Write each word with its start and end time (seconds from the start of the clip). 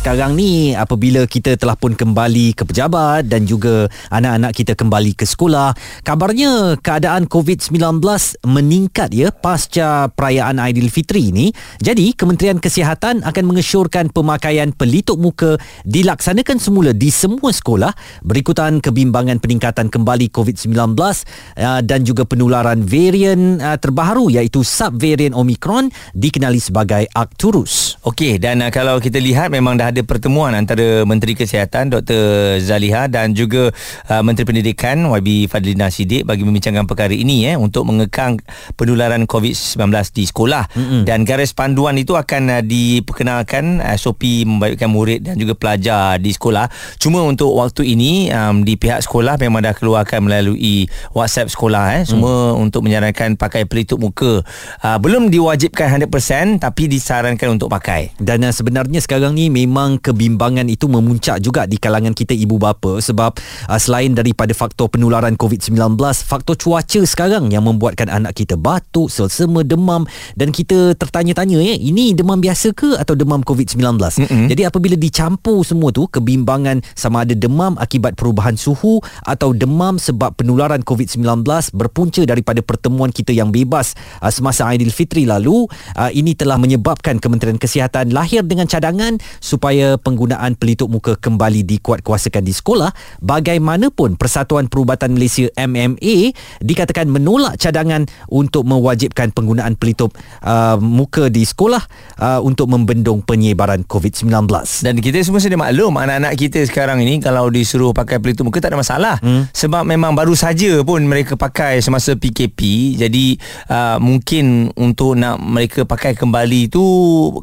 sekarang 0.00 0.32
ni 0.32 0.72
apabila 0.72 1.28
kita 1.28 1.60
telah 1.60 1.76
pun 1.76 1.92
kembali 1.92 2.56
ke 2.56 2.64
pejabat 2.64 3.28
dan 3.28 3.44
juga 3.44 3.84
anak-anak 4.08 4.56
kita 4.56 4.72
kembali 4.72 5.12
ke 5.12 5.28
sekolah 5.28 5.76
kabarnya 6.08 6.80
keadaan 6.80 7.28
COVID-19 7.28 8.00
meningkat 8.48 9.12
ya 9.12 9.28
pasca 9.28 10.08
perayaan 10.08 10.56
Aidilfitri 10.56 11.28
ini 11.28 11.52
jadi 11.84 12.16
Kementerian 12.16 12.56
Kesihatan 12.56 13.20
akan 13.28 13.44
mengesyorkan 13.44 14.08
pemakaian 14.08 14.72
pelitup 14.72 15.20
muka 15.20 15.60
dilaksanakan 15.84 16.56
semula 16.56 16.96
di 16.96 17.12
semua 17.12 17.52
sekolah 17.52 17.92
berikutan 18.24 18.80
kebimbangan 18.80 19.36
peningkatan 19.36 19.92
kembali 19.92 20.32
COVID-19 20.32 20.96
uh, 20.96 21.84
dan 21.84 22.08
juga 22.08 22.24
penularan 22.24 22.80
varian 22.88 23.60
uh, 23.60 23.76
terbaru 23.76 24.32
iaitu 24.32 24.64
subvarian 24.64 25.36
Omicron 25.36 25.92
dikenali 26.16 26.56
sebagai 26.56 27.04
Arcturus. 27.12 28.00
Okey 28.00 28.40
dan 28.40 28.64
uh, 28.64 28.72
kalau 28.72 28.96
kita 28.96 29.20
lihat 29.20 29.52
memang 29.52 29.76
dah 29.76 29.89
ada 29.90 30.00
pertemuan 30.06 30.54
antara 30.54 31.02
Menteri 31.02 31.34
Kesihatan 31.34 31.90
Dr. 31.90 32.56
Zaliha 32.62 33.10
dan 33.10 33.34
juga 33.34 33.74
uh, 34.06 34.22
Menteri 34.22 34.46
Pendidikan 34.46 35.02
YB 35.10 35.50
Fadlina 35.50 35.90
Sidik 35.90 36.22
bagi 36.22 36.46
membincangkan 36.46 36.86
perkara 36.86 37.10
ini 37.10 37.50
eh 37.50 37.58
untuk 37.58 37.90
mengekang 37.90 38.38
penularan 38.78 39.26
COVID-19 39.26 39.90
di 40.14 40.24
sekolah 40.30 40.70
mm-hmm. 40.70 41.02
dan 41.02 41.26
garis 41.26 41.50
panduan 41.50 41.98
itu 41.98 42.14
akan 42.14 42.60
uh, 42.60 42.62
diperkenalkan 42.62 43.82
uh, 43.82 43.98
SOP 43.98 44.46
membaikkan 44.46 44.86
murid 44.86 45.26
dan 45.26 45.34
juga 45.34 45.58
pelajar 45.58 46.22
di 46.22 46.30
sekolah 46.30 46.70
cuma 47.02 47.26
untuk 47.26 47.50
waktu 47.58 47.90
ini 47.98 48.30
um, 48.30 48.62
di 48.62 48.78
pihak 48.78 49.02
sekolah 49.02 49.34
memang 49.42 49.66
dah 49.66 49.74
keluarkan 49.74 50.22
melalui 50.22 50.86
WhatsApp 51.10 51.50
sekolah 51.50 51.98
eh 51.98 52.04
semua 52.06 52.54
mm. 52.54 52.62
untuk 52.62 52.86
menyarankan 52.86 53.34
pakai 53.34 53.66
pelitup 53.66 53.98
muka 53.98 54.46
uh, 54.86 54.98
belum 55.02 55.34
diwajibkan 55.34 55.98
100% 55.98 56.62
tapi 56.62 56.86
disarankan 56.86 57.58
untuk 57.58 57.66
pakai 57.72 58.14
dan 58.22 58.46
uh, 58.46 58.54
sebenarnya 58.54 59.02
sekarang 59.02 59.34
ni 59.34 59.48
memang 59.48 59.79
memang 59.80 59.96
kebimbangan 59.96 60.68
itu 60.68 60.92
memuncak 60.92 61.40
juga 61.40 61.64
di 61.64 61.80
kalangan 61.80 62.12
kita 62.12 62.36
ibu 62.36 62.60
bapa 62.60 63.00
sebab 63.00 63.32
uh, 63.64 63.80
selain 63.80 64.12
daripada 64.12 64.52
faktor 64.52 64.92
penularan 64.92 65.40
COVID-19 65.40 65.96
faktor 66.20 66.52
cuaca 66.60 67.00
sekarang 67.00 67.48
yang 67.48 67.64
membuatkan 67.64 68.12
anak 68.12 68.36
kita 68.36 68.60
batuk, 68.60 69.08
selsema, 69.08 69.64
demam 69.64 70.04
dan 70.36 70.52
kita 70.52 70.92
tertanya-tanya 71.00 71.64
ya 71.64 71.80
ini 71.80 72.12
demam 72.12 72.36
biasa 72.36 72.76
ke 72.76 73.00
atau 73.00 73.16
demam 73.16 73.40
COVID-19 73.40 73.80
mm-hmm. 73.96 74.46
jadi 74.52 74.68
apabila 74.68 75.00
dicampur 75.00 75.64
semua 75.64 75.88
tu 75.96 76.04
kebimbangan 76.12 76.84
sama 76.92 77.24
ada 77.24 77.32
demam 77.32 77.80
akibat 77.80 78.20
perubahan 78.20 78.60
suhu 78.60 79.00
atau 79.24 79.56
demam 79.56 79.96
sebab 79.96 80.36
penularan 80.36 80.84
COVID-19 80.84 81.24
berpunca 81.72 82.20
daripada 82.28 82.60
pertemuan 82.60 83.08
kita 83.08 83.32
yang 83.32 83.48
bebas 83.48 83.96
uh, 84.20 84.28
semasa 84.28 84.68
Aidilfitri 84.68 85.24
lalu 85.24 85.64
uh, 85.96 86.12
ini 86.12 86.36
telah 86.36 86.60
menyebabkan 86.60 87.16
Kementerian 87.16 87.56
Kesihatan 87.56 88.12
lahir 88.12 88.44
dengan 88.44 88.68
cadangan 88.68 89.16
supaya 89.38 89.69
supaya 89.70 89.94
penggunaan 90.02 90.58
pelitup 90.58 90.90
muka 90.90 91.14
kembali 91.14 91.62
dikuatkuasakan 91.62 92.42
di 92.42 92.50
sekolah 92.50 92.90
bagaimanapun 93.22 94.18
Persatuan 94.18 94.66
Perubatan 94.66 95.14
Malaysia 95.14 95.46
MMA 95.54 96.34
dikatakan 96.58 97.06
menolak 97.06 97.54
cadangan 97.54 98.02
untuk 98.26 98.66
mewajibkan 98.66 99.30
penggunaan 99.30 99.78
pelitup 99.78 100.18
uh, 100.42 100.74
muka 100.82 101.30
di 101.30 101.46
sekolah 101.46 101.86
uh, 102.18 102.42
untuk 102.42 102.66
membendung 102.66 103.22
penyebaran 103.22 103.86
COVID-19 103.86 104.50
dan 104.82 104.98
kita 104.98 105.22
semua 105.22 105.38
sedia 105.38 105.54
maklum 105.54 105.94
anak-anak 106.02 106.34
kita 106.34 106.66
sekarang 106.66 106.98
ini 107.06 107.22
kalau 107.22 107.46
disuruh 107.46 107.94
pakai 107.94 108.18
pelitup 108.18 108.50
muka 108.50 108.58
tak 108.58 108.74
ada 108.74 108.82
masalah. 108.82 109.16
Hmm. 109.22 109.46
sebab 109.54 109.86
memang 109.86 110.18
baru 110.18 110.34
saja 110.34 110.82
pun 110.82 111.06
mereka 111.06 111.38
pakai 111.38 111.78
semasa 111.78 112.18
PKP 112.18 112.58
jadi 112.98 113.38
uh, 113.70 114.02
mungkin 114.02 114.74
untuk 114.74 115.14
nak 115.14 115.38
mereka 115.38 115.86
pakai 115.86 116.18
kembali 116.18 116.66
tu 116.66 116.82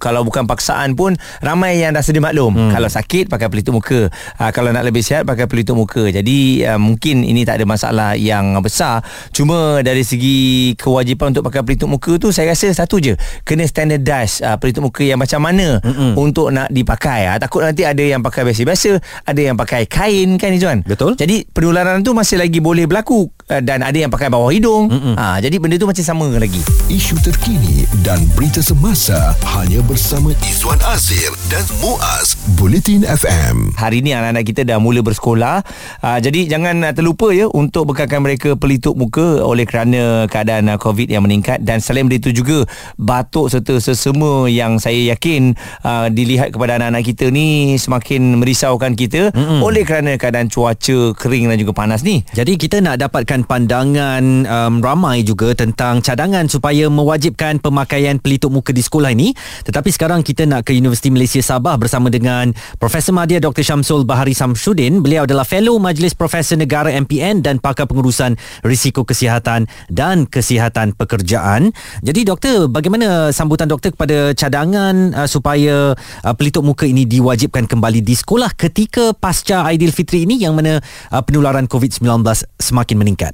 kalau 0.04 0.28
bukan 0.28 0.44
paksaan 0.44 0.92
pun 1.00 1.16
ramai 1.40 1.80
yang 1.80 1.96
dah 1.96 2.04
sedia 2.04 2.17
maklum. 2.22 2.54
Hmm. 2.58 2.72
kalau 2.74 2.90
sakit 2.90 3.30
pakai 3.30 3.48
pelitup 3.52 3.78
muka. 3.78 4.10
Uh, 4.38 4.52
kalau 4.52 4.70
nak 4.74 4.84
lebih 4.86 5.06
sihat 5.06 5.24
pakai 5.24 5.46
pelitup 5.46 5.78
muka. 5.78 6.10
Jadi 6.10 6.64
uh, 6.66 6.80
mungkin 6.80 7.22
ini 7.24 7.44
tak 7.46 7.62
ada 7.62 7.66
masalah 7.66 8.14
yang 8.18 8.58
besar. 8.60 9.06
Cuma 9.32 9.82
dari 9.86 10.02
segi 10.02 10.74
kewajipan 10.78 11.36
untuk 11.36 11.48
pakai 11.48 11.62
pelitup 11.64 11.90
muka 11.92 12.18
tu 12.18 12.34
saya 12.34 12.54
rasa 12.54 12.70
satu 12.74 12.98
je. 12.98 13.14
Kena 13.44 13.66
standardize 13.66 14.42
uh, 14.42 14.58
pelitup 14.58 14.90
muka 14.90 15.04
yang 15.06 15.22
macam 15.22 15.44
mana 15.44 15.80
hmm. 15.82 16.18
untuk 16.18 16.50
nak 16.50 16.70
dipakai. 16.74 17.30
Uh, 17.32 17.38
takut 17.38 17.62
nanti 17.64 17.86
ada 17.86 18.02
yang 18.02 18.22
pakai 18.22 18.44
biasa-biasa 18.48 18.98
ada 19.26 19.42
yang 19.42 19.56
pakai 19.60 19.86
kain. 19.86 20.36
Kan 20.38 20.56
Izzuan? 20.56 20.82
Betul. 20.84 21.20
Jadi 21.20 21.48
penularan 21.50 22.02
tu 22.02 22.16
masih 22.16 22.40
lagi 22.40 22.60
boleh 22.64 22.86
berlaku 22.86 23.30
dan 23.52 23.84
ada 23.84 23.96
yang 23.96 24.12
pakai 24.12 24.32
bawah 24.32 24.52
hidung 24.52 24.92
uh, 24.92 25.38
jadi 25.44 25.56
benda 25.60 25.76
tu 25.76 25.88
masih 25.88 26.06
sama 26.08 26.28
lagi 26.38 26.60
isu 26.88 27.20
terkini 27.20 27.84
dan 28.04 28.24
berita 28.38 28.64
semasa 28.64 29.36
hanya 29.58 29.84
bersama 29.84 30.32
Izwan 30.46 30.80
Azir 30.88 31.32
dan 31.52 31.64
Mu 31.84 31.98
Muaz 31.98 32.38
Bulletin 32.60 33.02
FM. 33.08 33.74
Hari 33.74 34.06
ini 34.06 34.14
anak-anak 34.14 34.46
kita 34.46 34.62
dah 34.68 34.78
mula 34.78 35.02
bersekolah. 35.02 35.66
Uh, 36.04 36.20
jadi 36.22 36.46
jangan 36.46 36.94
terlupa 36.94 37.34
ya 37.34 37.50
untuk 37.50 37.90
bekalkan 37.90 38.22
mereka 38.22 38.54
pelitup 38.54 38.94
muka 38.94 39.42
oleh 39.42 39.66
kerana 39.66 40.30
keadaan 40.30 40.70
uh, 40.70 40.78
COVID 40.78 41.10
yang 41.10 41.26
meningkat 41.26 41.66
dan 41.66 41.82
selain 41.82 42.06
itu 42.12 42.30
juga 42.30 42.70
batuk 43.02 43.50
serta 43.50 43.82
sesama 43.82 44.46
yang 44.46 44.78
saya 44.78 45.16
yakin 45.16 45.58
uh, 45.82 46.12
dilihat 46.14 46.54
kepada 46.54 46.78
anak-anak 46.78 47.02
kita 47.08 47.34
ni 47.34 47.80
semakin 47.82 48.46
merisaukan 48.46 48.94
kita 48.94 49.34
mm-hmm. 49.34 49.66
oleh 49.66 49.82
kerana 49.88 50.20
keadaan 50.20 50.52
cuaca 50.52 51.18
kering 51.18 51.50
dan 51.50 51.58
juga 51.58 51.74
panas 51.74 52.06
ni. 52.06 52.22
Jadi 52.36 52.62
kita 52.62 52.78
nak 52.78 53.02
dapatkan 53.02 53.37
pandangan 53.44 54.48
um, 54.48 54.74
ramai 54.80 55.22
juga 55.22 55.54
tentang 55.54 56.00
cadangan 56.00 56.48
supaya 56.48 56.88
mewajibkan 56.88 57.60
pemakaian 57.60 58.18
pelitup 58.22 58.54
muka 58.54 58.72
di 58.72 58.82
sekolah 58.82 59.12
ini. 59.12 59.36
Tetapi 59.66 59.90
sekarang 59.92 60.24
kita 60.24 60.48
nak 60.48 60.70
ke 60.70 60.74
Universiti 60.74 61.12
Malaysia 61.12 61.42
Sabah 61.44 61.76
bersama 61.76 62.08
dengan 62.08 62.56
Profesor 62.78 63.12
Madya 63.12 63.42
Dr. 63.44 63.66
Syamsul 63.66 64.08
Bahari 64.08 64.38
Samsudin. 64.38 65.04
Beliau 65.04 65.28
adalah 65.28 65.44
Fellow 65.44 65.76
Majlis 65.82 66.16
Profesor 66.16 66.56
Negara 66.56 66.94
MPN 66.94 67.44
dan 67.44 67.60
pakar 67.60 67.90
pengurusan 67.90 68.38
risiko 68.64 69.04
kesihatan 69.04 69.68
dan 69.92 70.30
kesihatan 70.30 70.94
pekerjaan. 70.96 71.76
Jadi 72.06 72.24
doktor, 72.24 72.70
bagaimana 72.72 73.34
sambutan 73.36 73.68
doktor 73.68 73.92
kepada 73.92 74.32
cadangan 74.38 75.12
uh, 75.18 75.28
supaya 75.28 75.98
uh, 75.98 76.34
pelitup 76.38 76.64
muka 76.64 76.86
ini 76.88 77.04
diwajibkan 77.04 77.66
kembali 77.66 78.00
di 78.06 78.16
sekolah 78.16 78.54
ketika 78.54 79.12
pasca 79.18 79.66
Aidilfitri 79.68 80.24
ini 80.24 80.40
yang 80.40 80.56
mana 80.56 80.80
uh, 81.12 81.22
penularan 81.26 81.66
COVID-19 81.66 82.24
semakin 82.62 82.98
meningkat? 83.00 83.27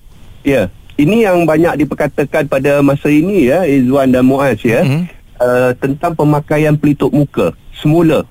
Ya, 0.44 0.68
ini 1.00 1.24
yang 1.24 1.48
banyak 1.48 1.84
diperkatakan 1.84 2.52
pada 2.52 2.84
masa 2.84 3.08
ini 3.08 3.48
ya 3.48 3.64
Izwan 3.64 4.12
dan 4.12 4.28
Muaz 4.28 4.60
ya. 4.62 4.84
Mm-hmm. 4.84 5.04
Uh, 5.44 5.72
tentang 5.82 6.14
pemakaian 6.14 6.78
pelitup 6.78 7.12
muka 7.12 7.52
semula 7.76 8.24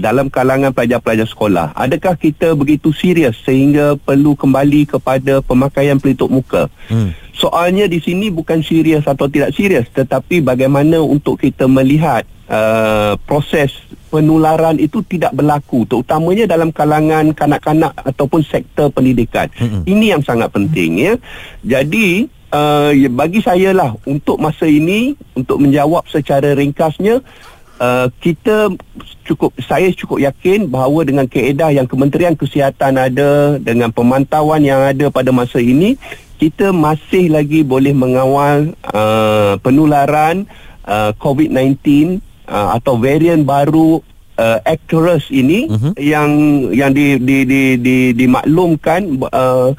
dalam 0.00 0.32
kalangan 0.32 0.72
pelajar-pelajar 0.72 1.28
sekolah. 1.28 1.76
Adakah 1.76 2.16
kita 2.16 2.56
begitu 2.56 2.88
serius 2.96 3.36
sehingga 3.44 4.00
perlu 4.00 4.32
kembali 4.32 4.88
kepada 4.88 5.44
pemakaian 5.44 6.00
pelitup 6.00 6.32
muka? 6.32 6.72
Hmm. 6.88 7.12
Soalnya 7.36 7.84
di 7.84 8.00
sini 8.00 8.32
bukan 8.32 8.64
serius 8.64 9.04
atau 9.04 9.28
tidak 9.28 9.52
serius 9.52 9.84
tetapi 9.92 10.40
bagaimana 10.40 11.04
untuk 11.04 11.36
kita 11.40 11.68
melihat 11.68 12.24
uh, 12.48 13.20
proses 13.28 13.76
penularan 14.08 14.80
itu 14.80 15.04
tidak 15.06 15.36
berlaku 15.36 15.86
terutamanya 15.86 16.50
dalam 16.50 16.74
kalangan 16.74 17.30
kanak-kanak 17.36 17.94
ataupun 18.00 18.40
sektor 18.42 18.88
pendidikan. 18.88 19.52
Hmm. 19.54 19.84
Ini 19.84 20.16
yang 20.18 20.22
sangat 20.24 20.50
penting 20.50 20.98
ya. 20.98 21.14
Jadi 21.62 22.26
uh, 22.50 22.90
bagi 23.14 23.40
saya 23.40 23.70
lah 23.70 23.94
untuk 24.04 24.36
masa 24.42 24.66
ini 24.66 25.14
untuk 25.38 25.62
menjawab 25.62 26.04
secara 26.10 26.52
ringkasnya 26.58 27.22
Uh, 27.80 28.12
kita 28.20 28.68
cukup 29.24 29.56
saya 29.56 29.88
cukup 29.96 30.20
yakin 30.20 30.68
bahawa 30.68 31.00
dengan 31.00 31.24
keedah 31.24 31.72
yang 31.72 31.88
Kementerian 31.88 32.36
Kesihatan 32.36 33.00
ada 33.00 33.56
dengan 33.56 33.88
pemantauan 33.88 34.60
yang 34.60 34.84
ada 34.84 35.08
pada 35.08 35.32
masa 35.32 35.64
ini 35.64 35.96
kita 36.36 36.76
masih 36.76 37.32
lagi 37.32 37.64
boleh 37.64 37.96
mengawal 37.96 38.76
uh, 38.92 39.56
penularan 39.64 40.44
uh, 40.84 41.16
COVID-19 41.16 42.20
uh, 42.48 42.76
atau 42.76 43.00
varian 43.00 43.48
baru 43.48 44.04
uh, 44.40 44.58
Acturus 44.64 45.28
ini 45.28 45.68
uh-huh. 45.68 45.92
yang 46.00 46.30
yang 46.72 46.96
di 46.96 47.20
di 47.20 47.44
di, 47.44 47.62
di 47.76 47.96
dimaklumkan 48.16 49.20
uh, 49.28 49.76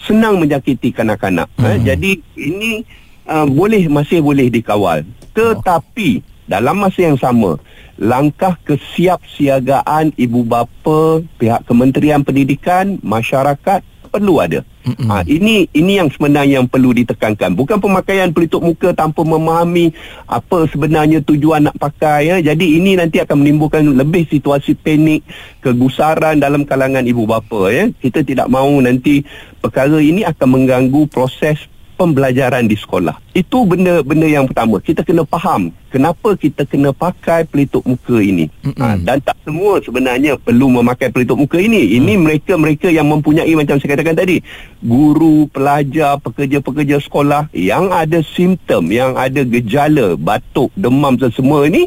senang 0.00 0.40
menjangkiti 0.40 0.92
kanak-kanak 0.92 1.48
uh-huh. 1.56 1.68
uh, 1.72 1.76
jadi 1.80 2.20
ini 2.36 2.84
uh, 3.24 3.48
boleh 3.48 3.88
masih 3.88 4.20
boleh 4.20 4.52
dikawal 4.52 5.00
tetapi 5.32 6.20
oh 6.20 6.31
dalam 6.52 6.76
masa 6.84 7.00
yang 7.00 7.16
sama 7.16 7.56
langkah 7.96 8.60
kesiapsiagaan 8.68 10.12
ibu 10.20 10.44
bapa 10.44 11.24
pihak 11.40 11.64
Kementerian 11.64 12.20
Pendidikan 12.20 13.00
masyarakat 13.00 13.80
perlu 14.12 14.44
ada. 14.44 14.60
Ha, 14.82 15.24
ini 15.24 15.64
ini 15.72 15.96
yang 15.96 16.12
sebenarnya 16.12 16.60
yang 16.60 16.68
perlu 16.68 16.92
ditekankan. 16.92 17.56
Bukan 17.56 17.80
pemakaian 17.80 18.28
pelitup 18.34 18.60
muka 18.60 18.92
tanpa 18.92 19.24
memahami 19.24 19.96
apa 20.28 20.68
sebenarnya 20.68 21.24
tujuan 21.24 21.64
nak 21.70 21.80
pakai 21.80 22.28
ya. 22.28 22.36
Jadi 22.52 22.76
ini 22.76 23.00
nanti 23.00 23.22
akan 23.24 23.40
menimbulkan 23.40 23.88
lebih 23.88 24.28
situasi 24.28 24.76
panik, 24.76 25.24
kegusaran 25.64 26.36
dalam 26.36 26.68
kalangan 26.68 27.08
ibu 27.08 27.24
bapa 27.24 27.72
ya. 27.72 27.88
Kita 27.88 28.20
tidak 28.20 28.52
mahu 28.52 28.84
nanti 28.84 29.24
perkara 29.64 29.96
ini 29.96 30.28
akan 30.28 30.48
mengganggu 30.60 31.08
proses 31.08 31.71
pembelajaran 32.02 32.66
di 32.66 32.74
sekolah. 32.74 33.14
Itu 33.30 33.62
benda-benda 33.62 34.26
yang 34.26 34.50
pertama. 34.50 34.82
Kita 34.82 35.06
kena 35.06 35.22
faham 35.22 35.70
kenapa 35.86 36.34
kita 36.34 36.66
kena 36.66 36.90
pakai 36.90 37.46
pelitup 37.46 37.86
muka 37.86 38.18
ini. 38.18 38.50
Ha, 38.74 38.98
dan 38.98 39.22
tak 39.22 39.38
semua 39.46 39.78
sebenarnya 39.78 40.34
perlu 40.34 40.66
memakai 40.82 41.14
pelitup 41.14 41.38
muka 41.38 41.62
ini. 41.62 41.94
Ini 41.94 42.18
mm. 42.18 42.22
mereka-mereka 42.26 42.90
yang 42.90 43.06
mempunyai 43.06 43.54
macam 43.54 43.78
saya 43.78 43.94
katakan 43.94 44.18
tadi, 44.18 44.42
guru, 44.82 45.46
pelajar, 45.54 46.18
pekerja-pekerja 46.18 46.98
sekolah 46.98 47.46
yang 47.54 47.94
ada 47.94 48.18
simptom, 48.26 48.90
yang 48.90 49.14
ada 49.14 49.46
gejala, 49.46 50.18
batuk, 50.18 50.74
demam 50.74 51.14
semua 51.30 51.70
ini 51.70 51.86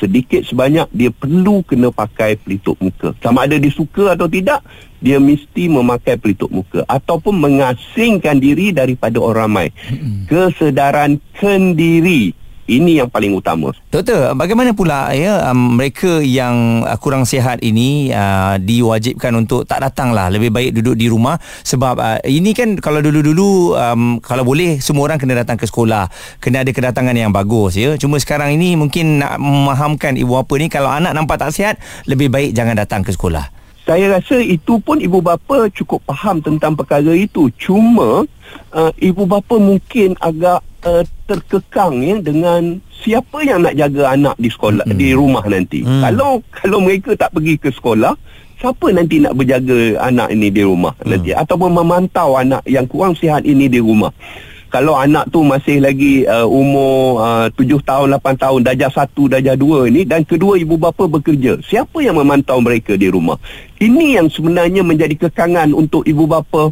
sedikit 0.00 0.40
sebanyak 0.48 0.88
dia 0.96 1.12
perlu 1.12 1.60
kena 1.60 1.92
pakai 1.92 2.40
pelitup 2.40 2.80
muka. 2.80 3.12
Sama 3.20 3.44
ada 3.44 3.60
dia 3.60 3.68
suka 3.68 4.16
atau 4.16 4.24
tidak, 4.24 4.64
dia 4.96 5.20
mesti 5.20 5.68
memakai 5.68 6.16
pelitup 6.16 6.48
muka 6.48 6.80
ataupun 6.88 7.36
mengasingkan 7.36 8.40
diri 8.40 8.72
daripada 8.72 9.20
orang 9.20 9.38
ramai. 9.40 9.68
Kesedaran 10.24 11.20
kendiri 11.36 12.39
ini 12.66 13.00
yang 13.00 13.08
paling 13.08 13.32
utama. 13.32 13.72
Doktor, 13.88 14.34
bagaimana 14.34 14.74
pula 14.74 15.10
ya 15.14 15.50
um, 15.50 15.78
mereka 15.78 16.20
yang 16.20 16.84
uh, 16.84 16.98
kurang 16.98 17.24
sihat 17.28 17.62
ini 17.62 18.10
uh, 18.10 18.58
diwajibkan 18.58 19.32
untuk 19.38 19.64
tak 19.64 19.84
datanglah, 19.86 20.28
lebih 20.28 20.50
baik 20.50 20.76
duduk 20.80 20.98
di 20.98 21.06
rumah 21.08 21.38
sebab 21.62 21.94
uh, 21.98 22.18
ini 22.26 22.50
kan 22.52 22.76
kalau 22.78 22.98
dulu-dulu 22.98 23.74
um, 23.78 24.18
kalau 24.22 24.42
boleh 24.42 24.82
semua 24.82 25.10
orang 25.10 25.18
kena 25.18 25.40
datang 25.40 25.58
ke 25.60 25.66
sekolah, 25.66 26.10
kena 26.42 26.66
ada 26.66 26.70
kedatangan 26.74 27.14
yang 27.14 27.30
bagus 27.30 27.78
ya. 27.78 27.94
Cuma 28.00 28.18
sekarang 28.18 28.54
ini 28.54 28.74
mungkin 28.74 29.22
nak 29.22 29.38
memahamkan 29.38 30.18
ibu 30.18 30.34
bapa 30.34 30.54
ni 30.58 30.66
kalau 30.66 30.90
anak 30.90 31.14
nampak 31.14 31.38
tak 31.38 31.54
sihat, 31.54 31.76
lebih 32.08 32.30
baik 32.30 32.56
jangan 32.56 32.74
datang 32.74 33.06
ke 33.06 33.14
sekolah. 33.14 33.59
Saya 33.90 34.06
rasa 34.06 34.38
itu 34.38 34.78
pun 34.78 35.02
ibu 35.02 35.18
bapa 35.18 35.66
cukup 35.74 35.98
faham 36.06 36.38
tentang 36.38 36.78
perkara 36.78 37.10
itu. 37.10 37.50
Cuma 37.58 38.22
uh, 38.70 38.92
ibu 39.02 39.26
bapa 39.26 39.58
mungkin 39.58 40.14
agak 40.22 40.62
uh, 40.86 41.02
terkekang 41.26 41.98
ya 41.98 42.22
dengan 42.22 42.78
siapa 43.02 43.42
yang 43.42 43.66
nak 43.66 43.74
jaga 43.74 44.14
anak 44.14 44.38
di 44.38 44.46
sekolah 44.46 44.86
hmm. 44.86 44.94
di 44.94 45.10
rumah 45.10 45.42
nanti. 45.42 45.82
Hmm. 45.82 46.06
Kalau 46.06 46.38
kalau 46.54 46.78
mereka 46.86 47.18
tak 47.18 47.34
pergi 47.34 47.58
ke 47.58 47.74
sekolah, 47.74 48.14
siapa 48.62 48.94
nanti 48.94 49.26
nak 49.26 49.34
berjaga 49.34 49.98
anak 50.06 50.38
ini 50.38 50.54
di 50.54 50.62
rumah 50.62 50.94
hmm. 50.94 51.10
nanti 51.10 51.30
ataupun 51.34 51.74
memantau 51.74 52.38
anak 52.38 52.62
yang 52.70 52.86
kurang 52.86 53.18
sihat 53.18 53.42
ini 53.42 53.66
di 53.66 53.82
rumah. 53.82 54.14
Kalau 54.70 54.94
anak 54.94 55.26
tu 55.34 55.42
masih 55.42 55.82
lagi 55.82 56.22
uh, 56.30 56.46
umur 56.46 57.18
uh, 57.18 57.46
7 57.52 57.82
tahun, 57.82 58.06
8 58.22 58.38
tahun, 58.38 58.60
darjah 58.62 58.90
1, 58.90 59.10
darjah 59.26 59.56
2 59.58 59.90
ini 59.90 60.06
dan 60.06 60.22
kedua 60.22 60.54
ibu 60.54 60.78
bapa 60.78 61.10
bekerja. 61.10 61.58
Siapa 61.66 61.98
yang 61.98 62.22
memantau 62.22 62.62
mereka 62.62 62.94
di 62.94 63.10
rumah? 63.10 63.34
Ini 63.82 64.22
yang 64.22 64.30
sebenarnya 64.30 64.86
menjadi 64.86 65.26
kekangan 65.26 65.74
untuk 65.74 66.06
ibu 66.06 66.22
bapa 66.30 66.70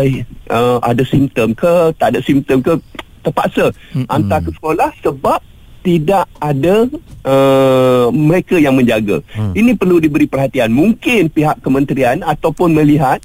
eh, 0.00 0.24
uh, 0.48 0.80
ada 0.80 1.04
simptom 1.04 1.52
ke, 1.52 1.92
tak 2.00 2.16
ada 2.16 2.20
simptom 2.24 2.64
ke, 2.64 2.80
terpaksa 3.20 3.68
mm-hmm. 3.92 4.08
hantar 4.08 4.40
ke 4.40 4.50
sekolah 4.56 4.90
sebab 5.04 5.40
tidak 5.84 6.26
ada 6.42 6.84
uh, 7.24 8.06
mereka 8.12 8.60
yang 8.60 8.76
menjaga. 8.76 9.24
Hmm. 9.32 9.56
Ini 9.56 9.72
perlu 9.78 10.02
diberi 10.02 10.28
perhatian. 10.28 10.68
Mungkin 10.68 11.32
pihak 11.32 11.64
kementerian 11.64 12.20
ataupun 12.20 12.76
melihat 12.76 13.22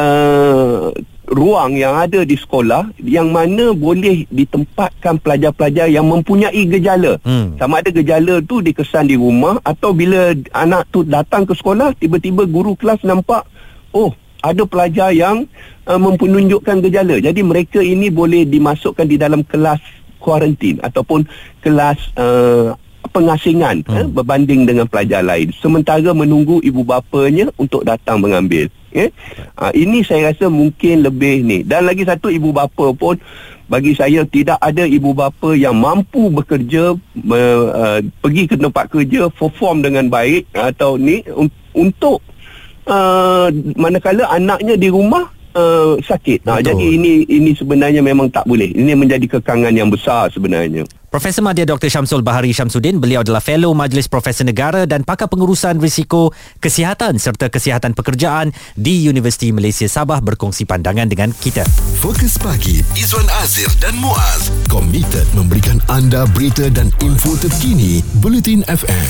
uh, 0.00 0.94
ruang 1.26 1.74
yang 1.74 1.98
ada 1.98 2.22
di 2.22 2.38
sekolah 2.38 2.94
yang 3.02 3.34
mana 3.34 3.74
boleh 3.74 4.26
ditempatkan 4.30 5.18
pelajar-pelajar 5.18 5.90
yang 5.90 6.06
mempunyai 6.06 6.62
gejala. 6.70 7.18
Hmm. 7.26 7.58
Sama 7.58 7.82
ada 7.82 7.90
gejala 7.90 8.38
tu 8.46 8.62
dikesan 8.62 9.10
di 9.10 9.18
rumah 9.18 9.58
atau 9.66 9.90
bila 9.90 10.32
anak 10.54 10.86
tu 10.94 11.02
datang 11.02 11.42
ke 11.42 11.54
sekolah 11.58 11.98
tiba-tiba 11.98 12.46
guru 12.46 12.78
kelas 12.78 13.02
nampak 13.02 13.42
oh 13.90 14.14
ada 14.46 14.62
pelajar 14.62 15.10
yang 15.10 15.50
uh, 15.90 15.98
menunjukkan 15.98 16.78
gejala. 16.86 17.18
Jadi 17.18 17.40
mereka 17.42 17.82
ini 17.82 18.06
boleh 18.06 18.46
dimasukkan 18.46 19.06
di 19.10 19.18
dalam 19.18 19.42
kelas 19.42 19.82
kuarantin 20.22 20.78
ataupun 20.82 21.26
kelas 21.58 21.98
uh, 22.14 22.78
pengasingan 23.10 23.82
hmm. 23.86 23.96
eh, 23.96 24.06
berbanding 24.06 24.66
dengan 24.66 24.86
pelajar 24.86 25.22
lain. 25.22 25.50
Sementara 25.58 26.10
menunggu 26.14 26.62
ibu 26.62 26.86
bapanya 26.86 27.50
untuk 27.58 27.82
datang 27.82 28.22
mengambil. 28.22 28.70
Eh? 28.96 29.12
Uh, 29.60 29.72
ini 29.76 30.00
saya 30.00 30.32
rasa 30.32 30.48
mungkin 30.48 31.04
lebih 31.04 31.44
ni. 31.44 31.60
Dan 31.60 31.84
lagi 31.84 32.08
satu 32.08 32.32
ibu 32.32 32.48
bapa 32.50 32.96
pun 32.96 33.20
bagi 33.68 33.92
saya 33.92 34.22
tidak 34.24 34.56
ada 34.62 34.86
ibu 34.86 35.12
bapa 35.12 35.52
yang 35.52 35.76
mampu 35.76 36.32
bekerja 36.32 36.96
uh, 36.96 37.98
pergi 38.24 38.42
ke 38.48 38.56
tempat 38.56 38.88
kerja 38.88 39.28
perform 39.28 39.84
dengan 39.84 40.08
baik 40.08 40.48
atau 40.54 40.96
ni 40.96 41.20
un- 41.34 41.52
untuk 41.76 42.22
uh, 42.86 43.52
manakala 43.76 44.30
anaknya 44.32 44.78
di 44.78 44.88
rumah 44.88 45.28
uh, 45.58 45.98
sakit. 46.00 46.46
Nah, 46.46 46.62
jadi 46.62 46.86
ini 46.96 47.26
ini 47.26 47.52
sebenarnya 47.52 48.00
memang 48.00 48.30
tak 48.30 48.46
boleh. 48.46 48.70
Ini 48.70 48.94
menjadi 48.94 49.26
kekangan 49.38 49.74
yang 49.74 49.90
besar 49.90 50.30
sebenarnya. 50.30 50.86
Profesor 51.16 51.40
Madya 51.40 51.64
Dr. 51.64 51.88
Syamsul 51.88 52.20
Bahari 52.20 52.52
Syamsuddin, 52.52 53.00
beliau 53.00 53.24
adalah 53.24 53.40
Fellow 53.40 53.72
Majlis 53.72 54.04
Profesor 54.04 54.44
Negara 54.44 54.84
dan 54.84 55.00
pakar 55.00 55.32
pengurusan 55.32 55.80
risiko 55.80 56.28
kesihatan 56.60 57.16
serta 57.16 57.48
kesihatan 57.48 57.96
pekerjaan 57.96 58.52
di 58.76 59.00
Universiti 59.08 59.48
Malaysia 59.48 59.88
Sabah 59.88 60.20
berkongsi 60.20 60.68
pandangan 60.68 61.08
dengan 61.08 61.32
kita. 61.32 61.64
Fokus 62.04 62.36
pagi 62.36 62.84
Izwan 63.00 63.24
Azir 63.40 63.72
dan 63.80 63.96
Muaz 63.96 64.52
komited 64.68 65.24
memberikan 65.32 65.80
anda 65.88 66.28
berita 66.36 66.68
dan 66.68 66.92
info 67.00 67.32
terkini 67.40 68.04
Bulletin 68.20 68.60
FM 68.68 69.08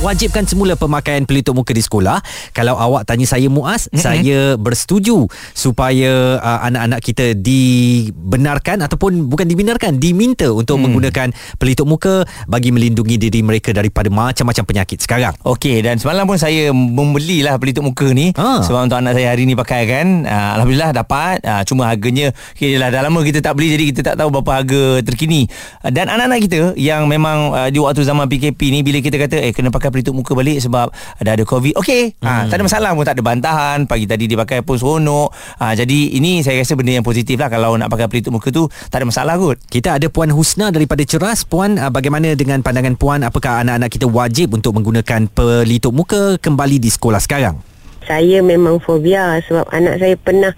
wajibkan 0.00 0.48
semula 0.48 0.72
pemakaian 0.78 1.28
pelitup 1.28 1.52
muka 1.52 1.76
di 1.76 1.84
sekolah. 1.84 2.24
Kalau 2.56 2.80
awak 2.80 3.04
tanya 3.04 3.28
saya 3.28 3.52
Muaz, 3.52 3.90
mm-hmm. 3.90 4.00
saya 4.00 4.56
bersetuju 4.56 5.28
supaya 5.52 6.40
uh, 6.40 6.60
anak-anak 6.64 7.00
kita 7.04 7.36
dibenarkan 7.36 8.80
ataupun 8.80 9.28
bukan 9.28 9.44
dibenarkan, 9.44 10.00
diminta 10.00 10.48
untuk 10.48 10.80
mm. 10.80 10.82
menggunakan 10.86 11.28
pelitup 11.60 11.84
muka 11.90 12.24
bagi 12.48 12.72
melindungi 12.72 13.20
diri 13.20 13.44
mereka 13.44 13.74
daripada 13.74 14.08
macam-macam 14.08 14.64
penyakit 14.64 15.02
sekarang. 15.02 15.34
Okey, 15.42 15.82
dan 15.82 15.98
semalam 15.98 16.24
pun 16.24 16.38
saya 16.38 16.70
membelilah 16.70 17.58
pelitup 17.58 17.82
muka 17.82 18.06
ni 18.14 18.30
ha. 18.38 18.62
sebab 18.62 18.86
untuk 18.86 19.02
anak 19.02 19.18
saya 19.18 19.34
hari 19.34 19.44
ni 19.44 19.58
pakai 19.58 19.84
kan. 19.90 20.06
Uh, 20.24 20.50
Alhamdulillah 20.62 20.94
dapat. 20.94 21.42
Uh, 21.42 21.62
cuma 21.66 21.90
harganya 21.90 22.30
okay, 22.54 22.78
lah, 22.78 22.94
dah 22.94 23.02
lama 23.02 23.20
kita 23.26 23.42
tak 23.42 23.58
beli 23.58 23.74
jadi 23.74 23.84
kita 23.90 24.00
tak 24.14 24.16
tahu 24.22 24.30
berapa 24.30 24.62
harga 24.62 24.82
terkini. 25.02 25.50
Uh, 25.82 25.90
dan 25.90 26.06
anak-anak 26.06 26.38
kita 26.46 26.60
yang 26.78 27.10
memang 27.10 27.50
uh, 27.50 27.68
di 27.72 27.82
waktu 27.82 28.06
zaman 28.06 28.30
PKP 28.30 28.60
ni 28.70 28.86
bila 28.86 29.02
kita 29.02 29.18
kata 29.18 29.42
eh 29.42 29.50
kena 29.50 29.74
pakai 29.74 29.81
pelitup 29.90 30.14
muka 30.14 30.36
balik 30.36 30.60
sebab 30.62 30.92
ada 31.18 31.30
ada 31.34 31.44
covid 31.48 31.74
okey 31.80 32.14
ha, 32.22 32.28
hmm. 32.28 32.28
ha, 32.28 32.48
tak 32.52 32.56
ada 32.60 32.64
masalah 32.68 32.90
pun 32.94 33.04
tak 33.08 33.16
ada 33.18 33.24
bantahan 33.24 33.78
pagi 33.88 34.06
tadi 34.06 34.28
dia 34.28 34.38
pakai 34.38 34.62
pun 34.62 34.76
seronok 34.76 35.32
ha, 35.58 35.72
jadi 35.74 35.98
ini 36.14 36.44
saya 36.44 36.62
rasa 36.62 36.76
benda 36.78 36.94
yang 36.94 37.06
positif 37.06 37.40
lah 37.40 37.48
kalau 37.48 37.74
nak 37.74 37.88
pakai 37.88 38.06
pelitup 38.12 38.36
muka 38.36 38.52
tu 38.52 38.68
tak 38.92 39.02
ada 39.02 39.06
masalah 39.08 39.34
kot 39.40 39.58
kita 39.66 39.98
ada 39.98 40.06
Puan 40.12 40.30
Husna 40.30 40.68
daripada 40.68 41.02
Ceras 41.02 41.42
Puan 41.42 41.80
ha, 41.80 41.88
bagaimana 41.88 42.36
dengan 42.36 42.60
pandangan 42.60 42.94
Puan 42.94 43.24
apakah 43.24 43.64
anak-anak 43.64 43.90
kita 43.90 44.06
wajib 44.06 44.54
untuk 44.54 44.76
menggunakan 44.76 45.26
pelitup 45.32 45.96
muka 45.96 46.36
kembali 46.38 46.76
di 46.76 46.92
sekolah 46.92 47.18
sekarang 47.18 47.56
saya 48.04 48.42
memang 48.42 48.82
fobia 48.82 49.38
sebab 49.46 49.66
anak 49.70 50.02
saya 50.02 50.14
pernah 50.18 50.52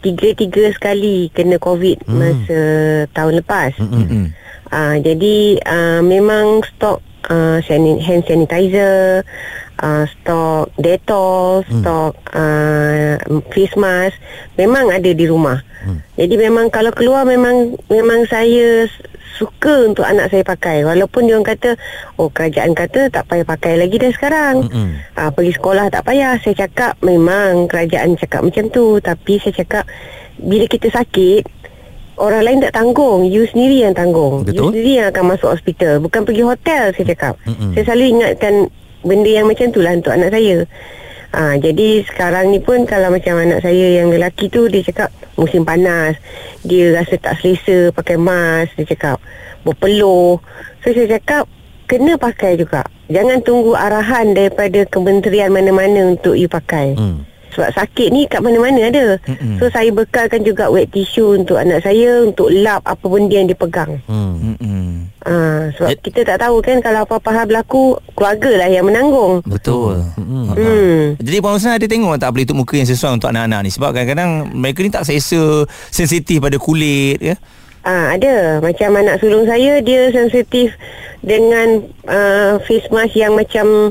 tiga-tiga 0.00 0.70
sekali 0.72 1.28
kena 1.34 1.58
covid 1.58 1.98
hmm. 2.06 2.14
masa 2.14 2.60
tahun 3.12 3.42
lepas 3.42 3.74
hmm. 3.80 4.06
Hmm. 4.06 4.28
Uh, 4.66 4.98
jadi 4.98 5.62
uh, 5.62 6.02
memang 6.02 6.58
stok 6.66 6.98
uh, 7.30 7.58
hand 7.62 8.22
sanitizer, 8.26 9.22
uh, 9.82 10.04
stok 10.06 10.72
Dettol, 10.78 11.62
hmm. 11.66 11.82
stok 11.82 12.14
uh, 12.32 13.14
face 13.52 13.76
mask 13.76 14.16
memang 14.56 14.90
ada 14.92 15.10
di 15.10 15.24
rumah. 15.26 15.60
Hmm. 15.84 16.02
Jadi 16.18 16.34
memang 16.38 16.72
kalau 16.72 16.90
keluar 16.90 17.26
memang 17.28 17.76
memang 17.90 18.26
saya 18.26 18.88
suka 19.36 19.84
untuk 19.92 20.08
anak 20.08 20.32
saya 20.32 20.40
pakai 20.40 20.80
walaupun 20.80 21.28
dia 21.28 21.36
orang 21.36 21.44
kata 21.44 21.76
oh 22.16 22.32
kerajaan 22.32 22.72
kata 22.72 23.12
tak 23.12 23.28
payah 23.28 23.44
pakai 23.44 23.76
lagi 23.76 23.96
dah 24.00 24.12
sekarang. 24.14 24.56
Hmm. 24.72 24.92
Uh, 25.14 25.30
pergi 25.30 25.52
sekolah 25.54 25.86
tak 25.92 26.06
payah. 26.08 26.40
Saya 26.40 26.66
cakap 26.66 26.96
memang 27.04 27.68
kerajaan 27.68 28.16
cakap 28.16 28.46
macam 28.46 28.72
tu 28.72 28.98
tapi 29.04 29.38
saya 29.38 29.54
cakap 29.62 29.84
bila 30.36 30.68
kita 30.68 30.92
sakit 30.92 31.55
orang 32.16 32.42
lain 32.44 32.58
tak 32.64 32.74
tanggung. 32.76 33.28
You 33.28 33.44
sendiri 33.48 33.86
yang 33.88 33.94
tanggung. 33.96 34.44
Betul? 34.44 34.52
you 34.52 34.64
sendiri 34.72 34.92
yang 35.04 35.08
akan 35.12 35.24
masuk 35.36 35.48
hospital. 35.52 36.00
Bukan 36.00 36.20
pergi 36.24 36.42
hotel 36.44 36.84
saya 36.96 37.06
cakap. 37.12 37.34
Mm-mm. 37.44 37.72
saya 37.76 37.82
selalu 37.92 38.04
ingatkan 38.18 38.54
benda 39.06 39.30
yang 39.30 39.46
macam 39.46 39.66
tu 39.70 39.80
lah 39.84 39.92
untuk 39.94 40.12
anak 40.12 40.30
saya. 40.32 40.56
Ha, 41.36 41.60
jadi 41.60 42.00
sekarang 42.08 42.48
ni 42.48 42.64
pun 42.64 42.88
kalau 42.88 43.12
macam 43.12 43.36
anak 43.36 43.60
saya 43.60 44.00
yang 44.00 44.08
lelaki 44.08 44.48
tu 44.48 44.72
dia 44.72 44.80
cakap 44.80 45.12
musim 45.36 45.68
panas. 45.68 46.16
Dia 46.64 46.96
rasa 46.96 47.20
tak 47.20 47.38
selesa 47.44 47.92
pakai 47.92 48.16
mask 48.16 48.72
dia 48.80 48.88
cakap. 48.88 49.20
Berpeluh. 49.62 50.40
So 50.80 50.96
saya 50.96 51.20
cakap 51.20 51.44
kena 51.86 52.16
pakai 52.16 52.56
juga. 52.56 52.88
Jangan 53.06 53.44
tunggu 53.44 53.78
arahan 53.78 54.34
daripada 54.34 54.82
kementerian 54.88 55.52
mana-mana 55.52 56.16
untuk 56.16 56.34
you 56.34 56.50
pakai. 56.50 56.96
Mm. 56.98 57.35
Sebab 57.56 57.72
sakit 57.72 58.08
ni 58.12 58.28
kat 58.28 58.44
mana-mana 58.44 58.92
ada. 58.92 59.16
Mm-mm. 59.24 59.56
So 59.56 59.72
saya 59.72 59.88
bekalkan 59.88 60.44
juga 60.44 60.68
wet 60.68 60.92
tissue 60.92 61.40
untuk 61.40 61.56
anak 61.56 61.80
saya 61.80 62.20
untuk 62.20 62.52
lap 62.52 62.84
apa 62.84 63.00
benda 63.08 63.32
yang 63.32 63.48
dia 63.48 63.56
pegang. 63.56 63.96
Hmm. 64.04 65.08
Ha, 65.26 65.72
sebab 65.74 65.90
Eh. 65.90 65.98
kita 65.98 66.22
tak 66.22 66.38
tahu 66.38 66.62
kan 66.62 66.78
kalau 66.78 67.02
apa-apa 67.02 67.30
hal 67.34 67.44
berlaku, 67.50 67.98
keluarga 68.14 68.62
lah 68.62 68.68
yang 68.70 68.86
menanggung. 68.86 69.42
Betul. 69.42 69.98
Hmm. 70.14 70.52
Hmm. 70.54 71.00
Jadi 71.18 71.36
Puan 71.40 71.56
Husna 71.56 71.80
ada 71.80 71.86
tengok 71.88 72.14
tak 72.20 72.30
pelitup 72.30 72.54
muka 72.54 72.76
yang 72.76 72.86
sesuai 72.86 73.16
untuk 73.18 73.32
anak-anak 73.32 73.66
ni 73.66 73.70
Sebab 73.72 73.90
kadang-kadang 73.90 74.30
mereka 74.52 74.78
ni 74.84 74.90
tak 74.92 75.08
selesa 75.08 75.64
Sensitif 75.90 76.38
pada 76.38 76.60
kulit 76.60 77.18
ya? 77.18 77.34
Ah 77.86 78.18
ada 78.18 78.58
macam 78.58 78.98
anak 78.98 79.22
sulung 79.22 79.46
saya 79.46 79.78
dia 79.78 80.10
sensitif 80.10 80.74
dengan 81.26 81.82
uh, 82.06 82.62
face 82.62 82.86
mask 82.94 83.18
yang 83.18 83.34
macam 83.34 83.90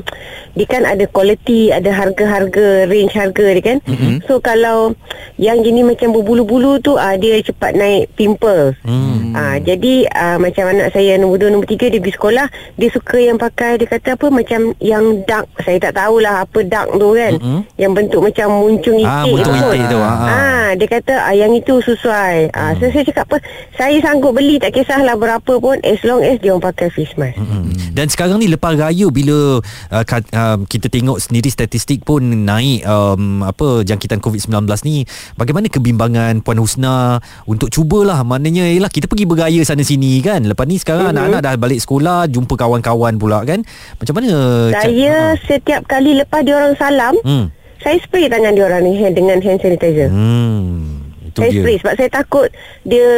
dia 0.56 0.64
kan 0.64 0.88
ada 0.88 1.04
quality, 1.04 1.68
ada 1.68 1.92
harga-harga, 1.92 2.88
range 2.88 3.12
harga 3.12 3.46
dia 3.52 3.62
kan. 3.62 3.78
Mm-hmm. 3.84 4.24
So 4.24 4.40
kalau 4.40 4.96
yang 5.36 5.60
jenis 5.60 5.84
macam 5.84 6.16
berbulu-bulu 6.16 6.80
tu 6.80 6.96
ah 6.96 7.12
dia 7.20 7.44
cepat 7.44 7.76
naik 7.76 8.08
pimples. 8.16 8.72
Hmm. 8.80 9.36
Ah 9.36 9.60
jadi 9.60 10.08
ah, 10.16 10.40
macam 10.40 10.72
anak 10.72 10.96
saya 10.96 11.20
nombor 11.20 11.44
2 11.44 11.52
nombor 11.52 11.68
3 11.68 11.92
dia 11.92 12.00
pergi 12.00 12.16
sekolah, 12.16 12.46
dia 12.80 12.88
suka 12.88 13.20
yang 13.20 13.36
pakai 13.36 13.76
dia 13.76 13.84
kata 13.84 14.16
apa 14.16 14.26
macam 14.32 14.72
yang 14.80 15.20
dark. 15.28 15.44
Saya 15.60 15.76
tak 15.76 16.00
tahulah 16.00 16.48
apa 16.48 16.58
dark 16.64 16.88
tu 16.96 17.12
kan. 17.12 17.36
Mm-mm. 17.36 17.60
Yang 17.76 17.92
bentuk 17.92 18.20
macam 18.24 18.46
muncung 18.56 18.96
itik 18.96 19.12
Ah, 19.12 19.24
muncung 19.28 19.56
itik 19.60 19.82
tu, 19.92 20.00
ah, 20.00 20.68
dia 20.72 20.88
kata 20.88 21.14
ah, 21.20 21.34
yang 21.36 21.52
itu 21.52 21.74
sesuai. 21.84 22.56
Ah, 22.56 22.72
so 22.80 22.88
saya 22.88 23.04
cakap 23.04 23.28
apa? 23.28 23.38
Saya 23.76 23.96
sanggup 24.00 24.32
beli 24.32 24.56
tak 24.56 24.72
kisahlah 24.72 25.20
berapa 25.20 25.52
pun 25.60 25.76
as 25.84 26.00
long 26.00 26.24
as 26.24 26.40
dia 26.40 26.56
orang 26.56 26.64
pakai 26.64 26.88
face 26.88 27.12
mask. 27.20 27.25
Hmm. 27.34 27.72
Dan 27.96 28.06
sekarang 28.06 28.38
ni 28.38 28.46
lepas 28.46 28.76
raya 28.78 29.08
bila 29.10 29.58
uh, 29.58 30.04
kat, 30.06 30.22
uh, 30.30 30.60
kita 30.68 30.86
tengok 30.86 31.18
sendiri 31.18 31.50
statistik 31.50 32.06
pun 32.06 32.22
naik 32.22 32.86
um, 32.86 33.42
apa 33.42 33.82
jangkitan 33.82 34.22
COVID-19 34.22 34.68
ni 34.86 35.02
bagaimana 35.34 35.66
kebimbangan 35.66 36.44
Puan 36.44 36.60
Husna 36.60 37.18
untuk 37.48 37.72
cubalah 37.72 38.22
maknanya 38.22 38.70
ialah 38.70 38.92
kita 38.92 39.10
pergi 39.10 39.26
bergaya 39.26 39.60
sana 39.66 39.82
sini 39.82 40.20
kan 40.22 40.44
lepas 40.44 40.68
ni 40.68 40.76
sekarang 40.78 41.10
mm-hmm. 41.10 41.18
anak-anak 41.18 41.40
dah 41.42 41.54
balik 41.58 41.80
sekolah 41.82 42.30
jumpa 42.30 42.54
kawan-kawan 42.54 43.16
pula 43.16 43.42
kan 43.42 43.64
macam 43.96 44.14
mana 44.20 44.32
Saya 44.76 45.34
setiap 45.48 45.88
kali 45.88 46.18
lepas 46.18 46.44
dia 46.44 46.54
orang 46.58 46.74
salam, 46.76 47.14
hmm. 47.24 47.48
saya 47.80 47.96
spray 48.02 48.28
tangan 48.28 48.52
dia 48.52 48.64
orang 48.68 48.82
ni 48.84 49.00
dengan 49.14 49.38
hand 49.40 49.60
sanitizer. 49.62 50.08
hmm 50.12 50.96
itu 51.36 51.44
saya 51.44 51.50
dia 51.52 51.60
spray 51.60 51.76
sebab 51.76 51.94
saya 52.00 52.10
takut 52.10 52.48
dia 52.88 53.08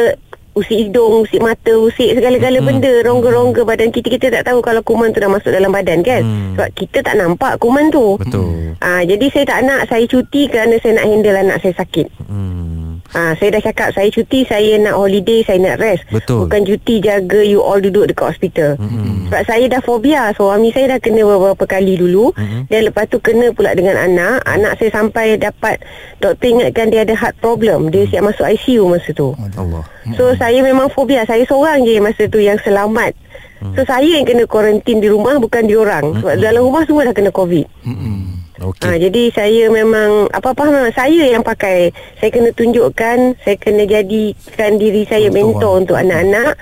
usik 0.57 0.77
hidung, 0.87 1.25
usik 1.25 1.41
mata, 1.41 1.73
usik 1.77 2.17
segala-gala 2.17 2.59
Hmm. 2.59 2.67
benda, 2.67 2.93
rongga-rongga 3.05 3.61
badan 3.63 3.89
kita. 3.93 4.07
Kita 4.09 4.27
tak 4.39 4.43
tahu 4.49 4.59
kalau 4.63 4.81
kuman 4.81 5.13
tu 5.13 5.21
dah 5.21 5.29
masuk 5.29 5.51
dalam 5.53 5.69
badan 5.69 6.01
kan. 6.01 6.21
Hmm. 6.21 6.53
Sebab 6.57 6.69
kita 6.73 6.97
tak 7.05 7.15
nampak 7.19 7.61
kuman 7.61 7.91
tu. 7.93 8.17
betul 8.17 8.73
Ah, 8.79 9.03
jadi 9.03 9.25
saya 9.29 9.45
tak 9.45 9.59
nak 9.67 9.91
saya 9.91 10.07
cuti 10.07 10.47
kerana 10.47 10.79
saya 10.79 10.97
nak 10.97 11.05
handle 11.05 11.35
anak 11.35 11.57
saya 11.59 11.73
sakit. 11.75 12.07
hmm 12.25 12.78
Ah, 13.17 13.33
saya 13.41 13.57
dah 13.57 13.63
cakap 13.65 13.89
saya 13.97 14.05
cuti, 14.13 14.45
saya 14.45 14.77
nak 14.77 14.93
holiday, 14.93 15.41
saya 15.41 15.57
nak 15.57 15.81
rest. 15.81 16.05
Betul. 16.13 16.45
Bukan 16.45 16.61
cuti 16.61 17.01
jaga 17.01 17.41
you 17.41 17.57
all 17.57 17.81
duduk 17.81 18.05
dekat 18.05 18.37
hospital. 18.37 18.77
Mm-hmm. 18.77 19.33
Sebab 19.33 19.41
saya 19.49 19.65
dah 19.65 19.81
fobia. 19.81 20.23
Suami 20.37 20.69
saya 20.69 20.93
dah 20.93 20.99
kena 21.01 21.25
beberapa 21.25 21.65
kali 21.65 21.97
dulu. 21.97 22.29
Mm-hmm. 22.37 22.61
Dan 22.69 22.81
lepas 22.85 23.09
tu 23.09 23.17
kena 23.17 23.49
pula 23.49 23.73
dengan 23.73 23.97
anak. 23.97 24.45
Anak 24.45 24.77
saya 24.77 24.93
sampai 24.93 25.41
dapat 25.41 25.81
doktor 26.21 26.53
ingatkan 26.53 26.93
dia 26.93 27.01
ada 27.01 27.17
heart 27.17 27.33
problem. 27.41 27.89
Dia 27.89 28.05
siap 28.05 28.29
masuk 28.29 28.45
ICU 28.45 28.85
masa 28.85 29.09
tu. 29.17 29.33
Allah 29.57 29.83
So 30.13 30.33
saya 30.37 30.61
memang 30.61 30.93
fobia. 30.93 31.25
Saya 31.25 31.41
seorang 31.49 31.81
je 31.89 31.97
masa 31.97 32.29
tu 32.29 32.37
yang 32.37 32.61
selamat. 32.61 33.17
So 33.73 33.83
saya 33.83 34.05
yang 34.05 34.23
kena 34.23 34.45
kuarantin 34.45 35.01
di 35.01 35.09
rumah 35.09 35.41
bukan 35.41 35.65
diorang. 35.65 36.13
Sebab 36.21 36.37
dalam 36.37 36.61
rumah 36.61 36.85
semua 36.85 37.09
dah 37.09 37.15
kena 37.17 37.33
COVID. 37.33 37.65
Okey 38.59 38.85
Ha, 38.85 38.95
jadi 38.99 39.23
saya 39.31 39.63
memang 39.71 40.27
apa-apa 40.31 40.67
memang 40.67 40.93
saya 40.95 41.31
yang 41.31 41.43
pakai. 41.43 41.91
Saya 42.19 42.29
kena 42.31 42.49
tunjukkan, 42.55 43.39
saya 43.43 43.55
kena 43.59 43.83
jadikan 43.87 44.71
diri 44.75 45.03
saya 45.07 45.27
mentor 45.31 45.83
untuk 45.85 45.95
anak-anak. 45.95 46.59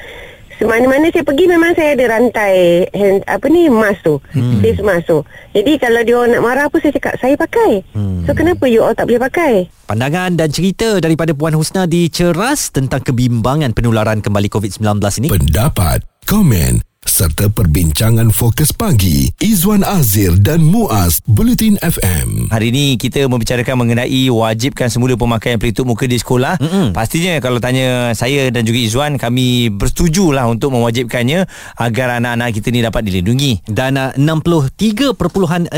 Semana-mana 0.58 1.14
saya 1.14 1.22
pergi 1.22 1.46
memang 1.46 1.78
saya 1.78 1.94
ada 1.94 2.18
rantai 2.18 2.90
hand, 2.90 3.22
apa 3.30 3.46
ni 3.46 3.70
mask 3.70 4.02
tu. 4.02 4.18
Hmm. 4.34 4.58
Face 4.58 4.82
mask 4.82 5.06
tu. 5.06 5.22
Jadi 5.54 5.78
kalau 5.78 6.02
dia 6.02 6.18
orang 6.18 6.34
nak 6.34 6.42
marah 6.42 6.66
apa 6.66 6.82
saya 6.82 6.98
cakap 6.98 7.14
saya 7.22 7.38
pakai. 7.38 7.86
Hmm. 7.94 8.26
So 8.26 8.34
kenapa 8.34 8.66
you 8.66 8.82
all 8.82 8.98
tak 8.98 9.06
boleh 9.06 9.22
pakai? 9.22 9.70
Pandangan 9.86 10.34
dan 10.34 10.50
cerita 10.50 10.98
daripada 10.98 11.38
Puan 11.38 11.54
Husna 11.54 11.86
di 11.86 12.10
Ceras 12.10 12.74
tentang 12.74 13.06
kebimbangan 13.06 13.78
penularan 13.78 14.18
kembali 14.26 14.50
COVID-19 14.50 14.98
ini. 15.22 15.30
Pendapat, 15.30 16.02
komen 16.26 16.97
serta 17.18 17.50
perbincangan 17.50 18.30
fokus 18.30 18.70
pagi 18.70 19.34
Izwan 19.42 19.82
Azir 19.82 20.38
dan 20.38 20.62
Muaz 20.62 21.18
Bulletin 21.26 21.74
FM. 21.82 22.54
Hari 22.54 22.70
ini 22.70 22.94
kita 22.94 23.26
membicarakan 23.26 23.74
mengenai 23.74 24.30
wajibkan 24.30 24.86
semula 24.86 25.18
pemakaian 25.18 25.58
pelitup 25.58 25.90
muka 25.90 26.06
di 26.06 26.22
sekolah. 26.22 26.62
Mm-mm. 26.62 26.94
Pastinya 26.94 27.42
kalau 27.42 27.58
tanya 27.58 28.14
saya 28.14 28.54
dan 28.54 28.70
juga 28.70 28.86
Izwan, 28.86 29.18
kami 29.18 29.74
bersetujulah 29.74 30.46
untuk 30.46 30.78
mewajibkannya 30.78 31.50
agar 31.82 32.22
anak-anak 32.22 32.54
kita 32.54 32.70
ni 32.70 32.86
dapat 32.86 33.02
dilindungi. 33.10 33.66
Dan 33.66 33.98
uh, 33.98 34.14
63.6% 34.14 35.74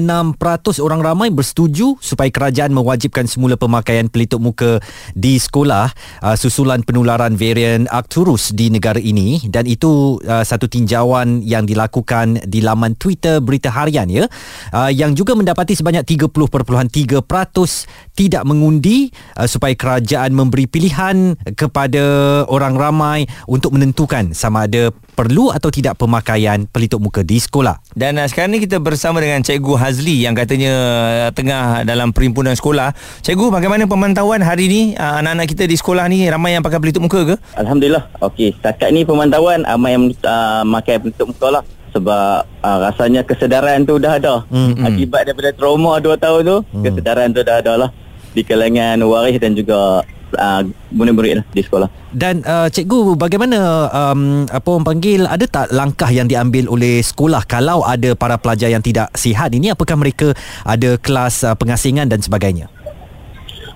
orang 0.84 1.00
ramai 1.00 1.32
bersetuju 1.32 2.04
supaya 2.04 2.28
kerajaan 2.36 2.76
mewajibkan 2.76 3.32
semula 3.32 3.56
pemakaian 3.56 4.12
pelitup 4.12 4.44
muka 4.44 4.84
di 5.16 5.40
sekolah 5.40 5.88
uh, 6.20 6.36
susulan 6.36 6.84
penularan 6.84 7.40
varian 7.40 7.88
Arcturus 7.88 8.52
di 8.52 8.68
negara 8.68 9.00
ini 9.00 9.40
dan 9.48 9.64
itu 9.72 10.20
uh, 10.28 10.44
satu 10.44 10.68
tinjauan 10.68 11.29
yang 11.46 11.70
dilakukan 11.70 12.50
di 12.50 12.66
laman 12.66 12.98
Twitter 12.98 13.38
Berita 13.38 13.70
Harian 13.70 14.10
ya 14.10 14.26
uh, 14.74 14.90
yang 14.90 15.14
juga 15.14 15.38
mendapati 15.38 15.78
sebanyak 15.78 16.02
30.3% 16.06 16.90
tidak 18.18 18.44
mengundi 18.50 19.14
uh, 19.38 19.46
supaya 19.46 19.78
kerajaan 19.78 20.34
memberi 20.34 20.66
pilihan 20.66 21.38
kepada 21.54 22.04
orang 22.50 22.74
ramai 22.74 23.20
untuk 23.46 23.78
menentukan 23.78 24.34
sama 24.34 24.66
ada 24.66 24.90
perlu 25.20 25.52
atau 25.52 25.68
tidak 25.68 26.00
pemakaian 26.00 26.64
pelitup 26.64 27.04
muka 27.04 27.28
di 27.28 27.44
sekolah. 27.44 27.84
Dan 27.92 28.16
uh, 28.16 28.24
sekarang 28.24 28.56
ni 28.56 28.64
kita 28.64 28.80
bersama 28.80 29.20
dengan 29.20 29.44
Cikgu 29.44 29.76
Hazli 29.76 30.24
yang 30.24 30.32
katanya 30.32 30.72
uh, 31.28 31.30
tengah 31.36 31.84
dalam 31.84 32.16
perhimpunan 32.16 32.56
sekolah. 32.56 32.96
Cikgu, 33.20 33.52
bagaimana 33.52 33.84
pemantauan 33.84 34.40
hari 34.40 34.72
ni 34.72 34.82
uh, 34.96 35.20
anak-anak 35.20 35.52
kita 35.52 35.68
di 35.68 35.76
sekolah 35.76 36.08
ni 36.08 36.24
ramai 36.32 36.56
yang 36.56 36.64
pakai 36.64 36.80
pelitup 36.80 37.04
muka 37.04 37.36
ke? 37.36 37.36
Alhamdulillah. 37.60 38.08
Okey, 38.24 38.56
setakat 38.56 38.96
ni 38.96 39.04
pemantauan 39.04 39.68
ramai 39.68 40.00
yang 40.00 40.08
uh, 40.24 40.64
makai 40.64 41.04
pelitup 41.04 41.36
muka 41.36 41.60
lah. 41.60 41.64
Sebab 41.92 42.48
uh, 42.64 42.78
rasanya 42.88 43.28
kesedaran 43.28 43.84
tu 43.84 44.00
dah 44.00 44.16
ada. 44.16 44.48
Mm-mm. 44.48 44.88
Akibat 44.88 45.28
daripada 45.28 45.52
trauma 45.52 46.00
2 46.00 46.16
tahun 46.16 46.42
tu, 46.48 46.58
Mm. 46.72 46.84
kesedaran 46.88 47.28
tu 47.36 47.44
dah 47.44 47.60
ada 47.60 47.74
lah. 47.76 47.90
Di 48.32 48.46
kalangan 48.48 49.04
waris 49.04 49.36
dan 49.36 49.52
juga 49.52 50.00
uh, 50.38 50.62
murid-murid 50.94 51.42
lah 51.42 51.46
di 51.50 51.62
sekolah. 51.64 51.88
Dan 52.14 52.42
uh, 52.46 52.68
cikgu 52.70 53.16
bagaimana 53.16 53.90
um, 53.90 54.46
apa 54.50 54.68
orang 54.70 54.86
panggil 54.86 55.26
ada 55.26 55.46
tak 55.46 55.70
langkah 55.74 56.10
yang 56.10 56.26
diambil 56.26 56.70
oleh 56.70 57.02
sekolah 57.02 57.46
kalau 57.46 57.86
ada 57.86 58.14
para 58.14 58.38
pelajar 58.38 58.70
yang 58.70 58.82
tidak 58.82 59.10
sihat 59.14 59.54
ini 59.54 59.74
apakah 59.74 59.98
mereka 59.98 60.34
ada 60.66 60.98
kelas 61.02 61.46
uh, 61.46 61.56
pengasingan 61.58 62.10
dan 62.10 62.22
sebagainya? 62.22 62.70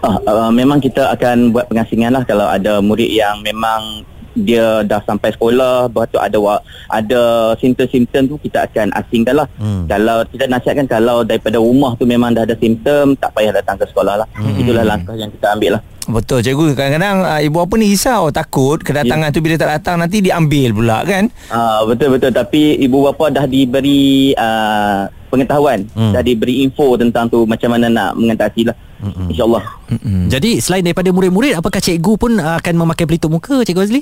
Ah, 0.03 0.19
uh, 0.27 0.51
memang 0.51 0.83
kita 0.83 1.15
akan 1.15 1.55
buat 1.55 1.71
pengasingan 1.71 2.11
lah 2.11 2.27
kalau 2.27 2.43
ada 2.43 2.83
murid 2.83 3.07
yang 3.07 3.39
memang 3.39 4.03
dia 4.35 4.81
dah 4.81 4.99
sampai 4.99 5.29
sekolah 5.29 5.87
lepas 5.87 6.05
tu 6.07 6.17
ada 6.17 6.35
wa- 6.35 6.61
ada 6.87 7.21
simptom-simptom 7.55 8.27
tu 8.27 8.35
kita 8.39 8.65
akan 8.65 8.89
asingkan 8.95 9.35
lah 9.35 9.47
Hmm. 9.55 9.85
kalau 9.85 10.25
kita 10.25 10.45
nasihatkan 10.45 10.85
kalau 10.85 11.21
daripada 11.21 11.57
rumah 11.57 11.93
tu 11.95 12.03
memang 12.03 12.31
dah 12.31 12.43
ada 12.43 12.55
simptom 12.55 13.13
tak 13.13 13.29
payah 13.31 13.53
datang 13.53 13.75
ke 13.75 13.85
sekolah 13.85 14.15
lah 14.15 14.27
Hmm. 14.33 14.57
itulah 14.57 14.83
langkah 14.83 15.13
yang 15.13 15.29
kita 15.29 15.47
ambil 15.51 15.77
lah 15.77 15.83
Betul 16.03 16.43
cikgu 16.43 16.75
Kadang-kadang 16.75 17.23
uh, 17.23 17.39
ibu 17.39 17.63
apa 17.63 17.79
ni 17.79 17.87
risau 17.87 18.27
Takut 18.27 18.75
kedatangan 18.77 19.23
yeah. 19.23 19.31
tu 19.31 19.39
bila 19.39 19.55
tak 19.55 19.71
datang 19.71 19.95
Nanti 19.95 20.19
diambil 20.19 20.75
pula 20.75 20.99
kan 20.99 21.31
Ah 21.47 21.79
betul-betul 21.81 22.27
tapi 22.29 22.75
ibu 22.75 23.07
bapa 23.07 23.31
dah 23.31 23.45
diberi 23.47 24.35
uh, 24.35 25.07
pengetahuan 25.29 25.87
Hmm. 25.89 26.11
dah 26.11 26.19
diberi 26.19 26.59
info 26.59 26.99
tentang 26.99 27.25
tu 27.25 27.47
macam 27.47 27.71
mana 27.71 27.87
nak 27.87 28.09
mengatasi 28.13 28.67
lah 28.67 28.75
Mm-mm. 28.99 29.31
insyaallah 29.31 29.63
Mm-mm. 29.89 30.27
Jadi 30.27 30.59
selain 30.59 30.79
daripada 30.81 31.07
murid-murid 31.07 31.55
apakah 31.55 31.79
cikgu 31.79 32.13
pun 32.17 32.35
uh, 32.35 32.55
akan 32.55 32.73
memakai 32.77 33.03
pelitup 33.05 33.31
muka 33.31 33.63
cikgu 33.63 33.81
Azli? 33.81 34.01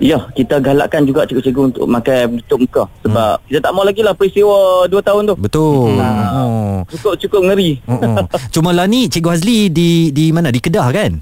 Ya, 0.00 0.32
kita 0.32 0.64
galakkan 0.64 1.04
juga 1.04 1.28
cikgu-cikgu 1.28 1.62
untuk 1.76 1.84
makan 1.84 2.40
pelitup 2.40 2.58
muka 2.58 2.82
sebab 3.04 3.36
hmm. 3.36 3.46
kita 3.52 3.60
tak 3.60 3.72
mau 3.76 3.84
lagi 3.84 4.00
lah 4.00 4.16
peristiwa 4.16 4.88
2 4.88 4.96
tahun 4.96 5.22
tu. 5.28 5.34
Betul. 5.36 6.00
Ah. 6.00 6.40
Oh. 6.40 6.76
Cukup 6.88 7.20
cukup 7.20 7.40
ngeri. 7.52 7.84
Oh, 7.84 8.00
oh. 8.00 8.16
Cuma 8.56 8.72
lah 8.72 8.88
ni 8.88 9.12
Cikgu 9.12 9.28
Azli 9.28 9.68
di 9.68 10.08
di 10.08 10.32
mana? 10.32 10.48
Di 10.48 10.56
Kedah 10.56 10.88
kan? 10.88 11.20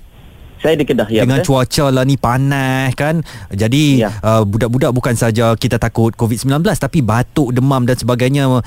Saya 0.59 0.75
di 0.75 0.87
Kedah 0.87 1.07
ya. 1.11 1.23
Dengan 1.23 1.43
betul? 1.43 1.59
cuaca 1.59 1.87
lah 1.91 2.03
ni 2.07 2.15
panas 2.19 2.95
kan. 2.95 3.23
Jadi 3.51 4.03
Ya. 4.03 4.15
uh, 4.23 4.43
budak-budak 4.43 4.91
bukan 4.91 5.15
saja 5.15 5.55
kita 5.55 5.79
takut 5.79 6.15
COVID-19 6.15 6.63
tapi 6.79 7.03
batuk, 7.03 7.55
demam 7.55 7.83
dan 7.83 7.99
sebagainya. 7.99 8.47
Uh, 8.47 8.63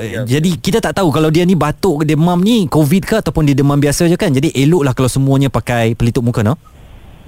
Ya, 0.00 0.26
jadi 0.26 0.58
kita 0.58 0.78
tak 0.82 0.98
tahu 0.98 1.10
kalau 1.14 1.30
dia 1.30 1.42
ni 1.46 1.54
batuk 1.54 2.02
demam 2.06 2.38
ni 2.42 2.66
COVID 2.66 3.02
ke 3.06 3.14
ataupun 3.22 3.46
dia 3.46 3.54
demam 3.54 3.78
biasa 3.78 4.06
je 4.10 4.18
kan. 4.18 4.30
Jadi 4.30 4.54
eloklah 4.54 4.94
kalau 4.94 5.10
semuanya 5.10 5.50
pakai 5.50 5.94
pelitup 5.94 6.22
muka 6.26 6.42
no. 6.42 6.58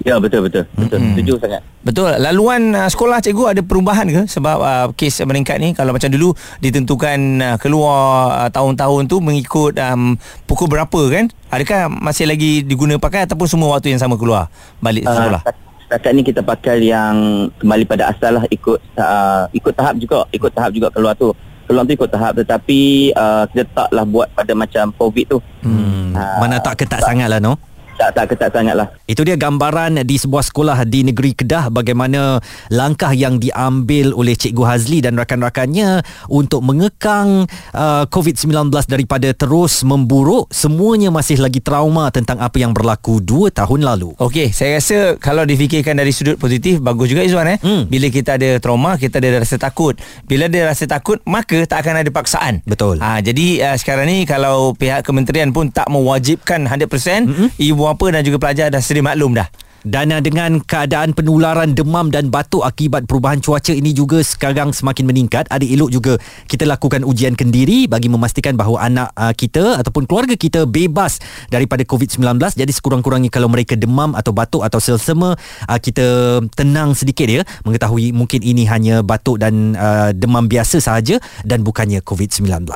Ya 0.03 0.19
betul 0.19 0.43
betul. 0.43 0.67
Betul. 0.73 0.99
Setuju 0.99 1.33
sangat. 1.39 1.61
Betul. 1.79 2.11
Laluan 2.17 2.71
uh, 2.73 2.85
sekolah 2.85 3.19
cikgu 3.19 3.43
ada 3.49 3.61
perubahan 3.61 4.03
ke 4.05 4.21
sebab 4.25 4.57
uh, 4.57 4.87
kes 4.91 5.23
meningkat 5.23 5.57
ni 5.57 5.71
kalau 5.71 5.91
macam 5.91 6.07
dulu 6.07 6.31
ditentukan 6.59 7.17
uh, 7.39 7.55
keluar 7.55 7.95
uh, 8.37 8.49
tahun-tahun 8.49 9.07
tu 9.07 9.19
mengikut 9.19 9.79
um, 9.81 10.19
pukul 10.43 10.67
berapa 10.67 11.01
kan? 11.09 11.31
Adakah 11.49 11.87
masih 11.87 12.25
lagi 12.25 12.61
diguna 12.61 12.95
pakai 12.97 13.23
ataupun 13.23 13.47
semua 13.47 13.71
waktu 13.71 13.91
yang 13.91 13.99
sama 13.99 14.15
keluar 14.15 14.51
balik 14.77 15.03
Ah, 15.03 15.15
sekolah? 15.15 15.41
setakat 15.83 16.11
ni 16.11 16.21
kita 16.21 16.41
pakai 16.41 16.81
yang 16.81 17.15
kembali 17.55 17.85
pada 17.85 18.09
asal 18.09 18.33
lah 18.33 18.45
ikut 18.49 18.81
uh, 18.95 19.45
ikut 19.51 19.71
tahap 19.71 19.93
juga 19.95 20.25
ikut 20.31 20.49
tahap 20.49 20.73
juga 20.73 20.89
keluar 20.89 21.13
tu 21.13 21.29
keluar 21.63 21.85
tu 21.85 21.93
ikut 21.93 22.09
tahap 22.09 22.33
tetapi 22.35 22.79
uh, 23.13 23.45
kita 23.47 23.63
taklah 23.69 24.01
buat 24.01 24.27
pada 24.33 24.51
macam 24.51 24.89
covid 24.91 25.25
tu 25.27 25.37
Hmm, 25.61 26.11
Ah, 26.13 26.37
mana 26.39 26.57
tak 26.57 26.81
ketat 26.81 26.99
sangat 26.99 27.25
lah 27.25 27.37
no? 27.37 27.55
Tak 28.03 28.11
tak 28.19 28.35
ketat 28.35 28.51
sangat 28.51 28.75
lah 28.75 28.87
Itu 29.07 29.23
dia 29.23 29.39
gambaran 29.39 30.03
di 30.03 30.15
sebuah 30.19 30.43
sekolah 30.43 30.83
di 30.83 31.07
negeri 31.07 31.31
Kedah 31.31 31.71
bagaimana 31.71 32.43
langkah 32.67 33.15
yang 33.15 33.39
diambil 33.39 34.11
oleh 34.11 34.35
Cikgu 34.35 34.63
Hazli 34.67 34.99
dan 34.99 35.15
rakan-rakannya 35.15 36.03
untuk 36.27 36.59
mengekang 36.65 37.47
uh, 37.71 38.03
COVID-19 38.11 38.67
daripada 38.89 39.31
terus 39.31 39.85
memburuk. 39.87 40.51
Semuanya 40.51 41.13
masih 41.13 41.39
lagi 41.39 41.63
trauma 41.63 42.11
tentang 42.11 42.41
apa 42.43 42.59
yang 42.59 42.75
berlaku 42.75 43.23
2 43.23 43.53
tahun 43.55 43.87
lalu. 43.87 44.11
Okey, 44.19 44.51
saya 44.51 44.81
rasa 44.81 45.15
kalau 45.21 45.47
difikirkan 45.47 45.95
dari 45.95 46.11
sudut 46.11 46.35
positif 46.35 46.83
bagus 46.83 47.07
juga 47.07 47.23
Izwan 47.23 47.55
eh. 47.55 47.59
Hmm. 47.61 47.87
Bila 47.87 48.09
kita 48.11 48.35
ada 48.35 48.59
trauma, 48.59 48.99
kita 48.99 49.23
ada 49.23 49.45
rasa 49.45 49.55
takut. 49.55 49.95
Bila 50.27 50.49
ada 50.49 50.73
rasa 50.73 50.89
takut, 50.89 51.21
maka 51.23 51.63
tak 51.63 51.85
akan 51.85 52.03
ada 52.03 52.09
paksaan. 52.11 52.65
Betul. 52.67 52.99
Ha, 52.99 53.21
jadi 53.21 53.71
uh, 53.71 53.75
sekarang 53.77 54.09
ni 54.09 54.25
kalau 54.27 54.73
pihak 54.73 55.05
kementerian 55.05 55.53
pun 55.53 55.69
tak 55.69 55.87
mewajibkan 55.87 56.65
100%, 56.65 56.89
mm-hmm. 56.89 57.47
ibu 57.61 57.83
bapa 57.93 58.09
dan 58.09 58.21
juga 58.25 58.41
pelajar 58.41 58.73
dah 58.73 58.81
sedia 58.81 59.05
maklum 59.05 59.37
dah. 59.37 59.47
Dan 59.83 60.15
dengan 60.23 60.63
keadaan 60.63 61.11
penularan 61.11 61.75
demam 61.75 62.07
dan 62.07 62.31
batuk 62.31 62.63
akibat 62.63 63.03
perubahan 63.03 63.43
cuaca 63.43 63.75
ini 63.75 63.91
juga 63.91 64.23
sekarang 64.23 64.71
semakin 64.71 65.03
meningkat, 65.03 65.43
ada 65.51 65.63
elok 65.67 65.91
juga 65.91 66.13
kita 66.47 66.63
lakukan 66.63 67.03
ujian 67.03 67.35
kendiri 67.35 67.91
bagi 67.91 68.07
memastikan 68.07 68.55
bahawa 68.55 68.87
anak 68.87 69.11
uh, 69.19 69.35
kita 69.35 69.83
ataupun 69.83 70.07
keluarga 70.07 70.39
kita 70.39 70.63
bebas 70.63 71.19
daripada 71.51 71.83
COVID-19. 71.83 72.39
Jadi 72.55 72.71
sekurang-kurangnya 72.71 73.27
kalau 73.27 73.51
mereka 73.51 73.75
demam 73.75 74.15
atau 74.15 74.31
batuk 74.31 74.63
atau 74.63 74.79
selsema, 74.79 75.35
uh, 75.67 75.79
kita 75.83 76.39
tenang 76.55 76.95
sedikit 76.95 77.27
ya 77.27 77.43
mengetahui 77.67 78.15
mungkin 78.15 78.39
ini 78.39 78.63
hanya 78.63 79.03
batuk 79.03 79.43
dan 79.43 79.75
uh, 79.75 80.15
demam 80.15 80.47
biasa 80.47 80.79
sahaja 80.79 81.19
dan 81.43 81.59
bukannya 81.59 81.99
COVID-19. 81.99 82.71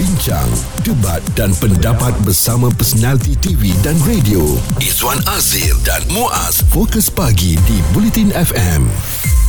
Bincang, 0.00 0.48
debat 0.80 1.20
dan 1.36 1.52
pendapat 1.60 2.16
bersama 2.24 2.72
personaliti 2.72 3.36
TV 3.36 3.76
dan 3.84 4.00
radio. 4.08 4.40
Izwan 4.80 5.20
Azir 5.28 5.76
dan 5.84 6.00
Muaz 6.08 6.37
Fokus 6.70 7.10
Pagi 7.10 7.58
di 7.66 7.82
Bulletin 7.90 8.30
FM. 8.30 9.47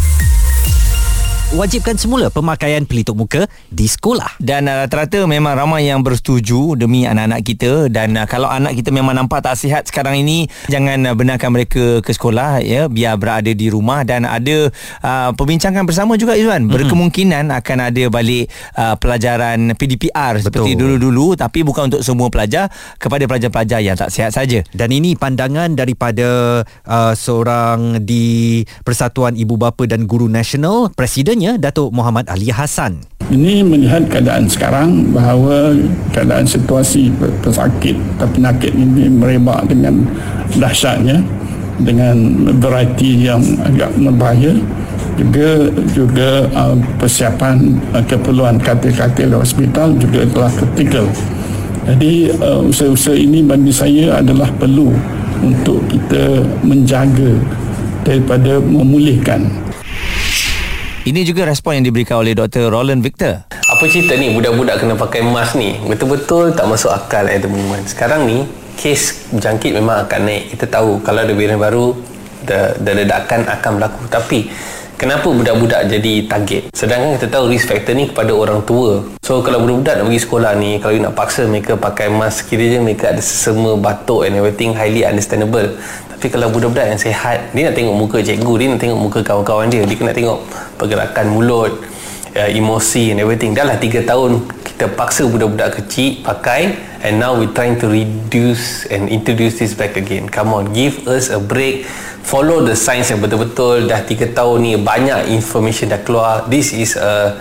Wajibkan 1.50 1.98
semula 1.98 2.30
pemakaian 2.30 2.86
pelitup 2.86 3.18
muka 3.18 3.50
di 3.74 3.90
sekolah. 3.90 4.38
Dan 4.38 4.70
uh, 4.70 4.86
rata-rata 4.86 5.26
memang 5.26 5.58
ramai 5.58 5.90
yang 5.90 6.06
bersetuju 6.06 6.78
demi 6.78 7.10
anak-anak 7.10 7.42
kita. 7.42 7.90
Dan 7.90 8.14
uh, 8.22 8.30
kalau 8.30 8.46
anak 8.46 8.78
kita 8.78 8.94
memang 8.94 9.18
nampak 9.18 9.42
tak 9.42 9.58
sihat 9.58 9.82
sekarang 9.90 10.22
ini 10.22 10.46
jangan 10.70 11.10
uh, 11.10 11.18
benarkan 11.18 11.50
mereka 11.50 12.06
ke 12.06 12.14
sekolah 12.14 12.62
ya. 12.62 12.86
Biar 12.86 13.18
berada 13.18 13.50
di 13.50 13.66
rumah. 13.66 14.06
Dan 14.06 14.30
ada 14.30 14.70
uh, 15.02 15.34
perbincangan 15.34 15.90
bersama 15.90 16.22
juga 16.22 16.38
Izwan. 16.38 16.70
Berkemungkinan 16.70 17.50
akan 17.50 17.78
ada 17.82 18.04
balik 18.14 18.54
uh, 18.78 18.94
pelajaran 19.02 19.74
PDPR 19.74 20.46
seperti 20.46 20.78
Betul. 20.78 21.02
dulu-dulu. 21.02 21.34
Tapi 21.34 21.66
bukan 21.66 21.90
untuk 21.90 22.06
semua 22.06 22.30
pelajar. 22.30 22.70
Kepada 23.02 23.26
pelajar-pelajar 23.26 23.82
yang 23.82 23.98
tak 23.98 24.14
sihat 24.14 24.38
saja. 24.38 24.62
Dan 24.70 24.94
ini 24.94 25.18
pandangan 25.18 25.74
daripada 25.74 26.62
uh, 26.86 27.14
seorang 27.18 28.06
di 28.06 28.62
Persatuan 28.86 29.34
Ibu 29.34 29.58
Bapa 29.58 29.90
dan 29.90 30.06
Guru 30.06 30.30
Nasional, 30.30 30.94
Presidennya 31.40 31.72
Datuk 31.72 31.96
Muhammad 31.96 32.28
Ali 32.28 32.52
Hassan. 32.52 33.00
Ini 33.32 33.64
melihat 33.64 34.04
keadaan 34.12 34.44
sekarang 34.52 35.08
bahawa 35.16 35.72
keadaan 36.12 36.44
situasi 36.44 37.16
pe- 37.16 37.32
pesakit 37.40 37.96
atau 38.20 38.28
penyakit 38.36 38.76
ini 38.76 39.08
merebak 39.08 39.64
dengan 39.72 40.04
dahsyatnya 40.60 41.24
dengan 41.80 42.44
variety 42.60 43.24
yang 43.24 43.40
agak 43.64 43.88
berbahaya 43.96 44.52
juga 45.16 45.72
juga 45.96 46.44
uh, 46.52 46.76
persiapan 47.00 47.72
uh, 47.96 48.04
keperluan 48.04 48.60
katil-katil 48.60 49.32
hospital 49.32 49.96
juga 49.96 50.28
telah 50.28 50.52
kritikal. 50.60 51.08
Jadi 51.88 52.36
uh, 52.36 52.68
usaha-usaha 52.68 53.16
ini 53.16 53.48
bagi 53.48 53.72
saya 53.72 54.20
adalah 54.20 54.52
perlu 54.60 54.92
untuk 55.40 55.88
kita 55.88 56.44
menjaga 56.68 57.32
daripada 58.04 58.60
memulihkan 58.60 59.69
Ini 61.08 61.24
juga 61.24 61.48
respon 61.48 61.80
yang 61.80 61.88
diberikan 61.88 62.20
oleh 62.20 62.36
Dr. 62.36 62.68
Roland 62.68 63.00
Victor. 63.00 63.48
Apa 63.48 63.88
cerita 63.88 64.20
ni 64.20 64.36
budak-budak 64.36 64.84
kena 64.84 65.00
pakai 65.00 65.24
mask 65.24 65.56
ni 65.56 65.80
Betul-betul 65.80 66.52
tak 66.52 66.68
masuk 66.68 66.92
akal 66.92 67.30
at 67.30 67.40
the 67.40 67.48
moment 67.48 67.86
Sekarang 67.88 68.28
ni 68.28 68.44
kes 68.76 69.32
jangkit 69.32 69.72
memang 69.78 70.04
akan 70.04 70.26
naik 70.26 70.58
Kita 70.58 70.66
tahu 70.68 71.00
kalau 71.06 71.22
ada 71.24 71.32
varian 71.32 71.62
baru 71.62 71.94
the, 72.44 72.76
the 72.82 72.92
ledakan 72.98 73.46
akan 73.46 73.80
berlaku 73.80 74.02
Tapi 74.10 74.50
kenapa 75.00 75.32
budak-budak 75.32 75.88
jadi 75.88 76.28
target? 76.28 76.76
Sedangkan 76.76 77.16
kita 77.16 77.32
tahu 77.32 77.48
risk 77.48 77.72
factor 77.72 77.96
ni 77.96 78.12
kepada 78.12 78.36
orang 78.36 78.60
tua. 78.68 79.00
So 79.24 79.40
kalau 79.40 79.64
budak-budak 79.64 80.04
nak 80.04 80.06
pergi 80.12 80.22
sekolah 80.26 80.52
ni 80.60 80.82
Kalau 80.84 80.94
you 80.98 81.06
nak 81.06 81.14
paksa 81.14 81.46
mereka 81.46 81.78
pakai 81.78 82.10
mask 82.10 82.50
Kira-kira 82.50 82.82
mereka 82.82 83.14
ada 83.14 83.22
sesama 83.22 83.78
batuk 83.78 84.26
and 84.26 84.34
everything 84.34 84.74
Highly 84.74 85.06
understandable. 85.06 85.78
Tapi 86.10 86.34
kalau 86.34 86.50
budak-budak 86.50 86.90
yang 86.90 86.98
sihat 86.98 87.54
Dia 87.54 87.70
nak 87.70 87.78
tengok 87.78 87.94
muka 87.94 88.18
cikgu 88.26 88.54
Dia 88.58 88.68
nak 88.74 88.82
tengok 88.82 88.98
muka 88.98 89.20
kawan-kawan 89.22 89.70
dia 89.70 89.86
Dia 89.86 89.96
kena 90.02 90.18
tengok 90.18 90.42
pergerakan 90.82 91.26
mulut 91.30 91.78
uh, 92.36 92.50
emosi 92.50 93.16
and 93.16 93.20
everything. 93.24 93.56
Dah 93.56 93.66
lah 93.66 93.78
3 93.80 94.06
tahun 94.06 94.44
kita 94.80 94.96
paksa 94.96 95.28
budak-budak 95.28 95.76
kecil 95.76 96.24
pakai 96.24 96.72
and 97.04 97.20
now 97.20 97.36
we 97.36 97.52
trying 97.52 97.76
to 97.76 97.92
reduce 97.92 98.88
and 98.88 99.12
introduce 99.12 99.60
this 99.60 99.76
back 99.76 100.00
again. 100.00 100.24
Come 100.32 100.56
on 100.56 100.72
give 100.72 101.04
us 101.04 101.28
a 101.28 101.36
break. 101.36 101.84
Follow 102.24 102.64
the 102.64 102.80
science 102.80 103.12
yang 103.12 103.20
betul-betul. 103.20 103.92
Dah 103.92 104.08
3 104.08 104.32
tahun 104.32 104.58
ni 104.64 104.80
banyak 104.80 105.36
information 105.36 105.92
dah 105.92 106.00
keluar. 106.00 106.48
This 106.48 106.72
is 106.72 106.96
a 106.96 107.36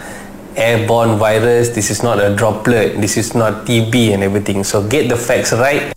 airborne 0.59 1.15
virus. 1.15 1.71
This 1.71 1.95
is 1.95 2.03
not 2.03 2.19
a 2.19 2.35
droplet. 2.35 2.99
This 2.99 3.15
is 3.15 3.39
not 3.39 3.63
TB 3.63 4.19
and 4.19 4.27
everything. 4.27 4.67
So 4.67 4.83
get 4.83 5.07
the 5.07 5.15
facts 5.15 5.55
right 5.55 5.95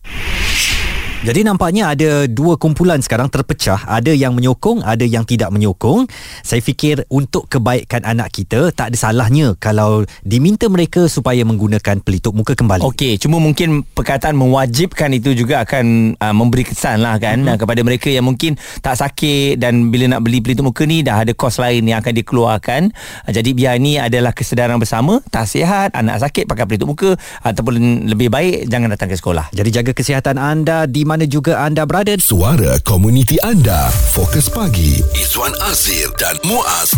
Jadi 1.21 1.45
nampaknya 1.45 1.93
ada 1.93 2.25
dua 2.25 2.57
kumpulan 2.57 2.97
sekarang 2.97 3.29
terpecah. 3.29 3.85
Ada 3.85 4.09
yang 4.09 4.33
menyokong, 4.33 4.81
ada 4.81 5.05
yang 5.05 5.21
tidak 5.21 5.53
menyokong. 5.53 6.09
Saya 6.41 6.65
fikir 6.65 7.05
untuk 7.13 7.45
kebaikan 7.45 8.01
anak 8.09 8.33
kita 8.33 8.73
tak 8.73 8.89
ada 8.89 8.97
salahnya 8.97 9.53
kalau 9.61 10.01
diminta 10.25 10.65
mereka 10.65 11.05
supaya 11.05 11.45
menggunakan 11.45 12.01
pelitup 12.01 12.33
muka 12.33 12.57
kembali. 12.57 12.81
Okey, 12.81 13.21
cuma 13.21 13.37
mungkin 13.37 13.85
perkataan 13.85 14.33
mewajibkan 14.33 15.13
itu 15.13 15.37
juga 15.37 15.61
akan 15.61 16.17
uh, 16.17 16.33
memberi 16.33 16.65
kesan 16.65 17.05
lah 17.05 17.21
kan 17.21 17.45
mm-hmm. 17.45 17.61
kepada 17.61 17.81
mereka 17.85 18.09
yang 18.09 18.25
mungkin 18.25 18.57
tak 18.81 18.97
sakit 18.97 19.61
dan 19.61 19.93
bila 19.93 20.17
nak 20.17 20.25
beli 20.25 20.41
pelitup 20.41 20.73
muka 20.73 20.89
ni 20.89 21.05
dah 21.05 21.21
ada 21.21 21.37
kos 21.37 21.61
lain 21.61 21.85
yang 21.85 22.01
akan 22.01 22.17
dikeluarkan. 22.17 22.89
Uh, 23.29 23.31
jadi 23.31 23.53
biar 23.53 23.77
ni 23.77 24.01
adalah 24.01 24.33
kesedaran 24.33 24.81
bersama, 24.81 25.21
tak 25.29 25.45
sihat, 25.45 25.93
anak 25.93 26.17
sakit 26.17 26.49
pakai 26.49 26.65
pelitup 26.65 26.89
muka 26.89 27.13
ataupun 27.45 28.09
lebih 28.09 28.33
baik 28.33 28.65
jangan 28.73 28.89
datang 28.89 29.13
ke 29.13 29.21
sekolah. 29.21 29.53
Jadi 29.53 29.69
jaga 29.69 29.93
kesihatan 29.93 30.41
anda 30.41 30.89
di 30.89 31.10
mana 31.11 31.27
juga 31.27 31.59
anda 31.59 31.83
berada. 31.83 32.15
Suara 32.23 32.79
komuniti 32.87 33.35
anda. 33.43 33.91
Fokus 34.15 34.47
pagi. 34.47 35.03
Izwan 35.11 35.51
Azir 35.67 36.07
dan 36.15 36.39
Muaz. 36.47 36.95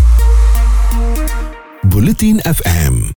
Bulletin 1.90 2.38
FM. 2.46 3.10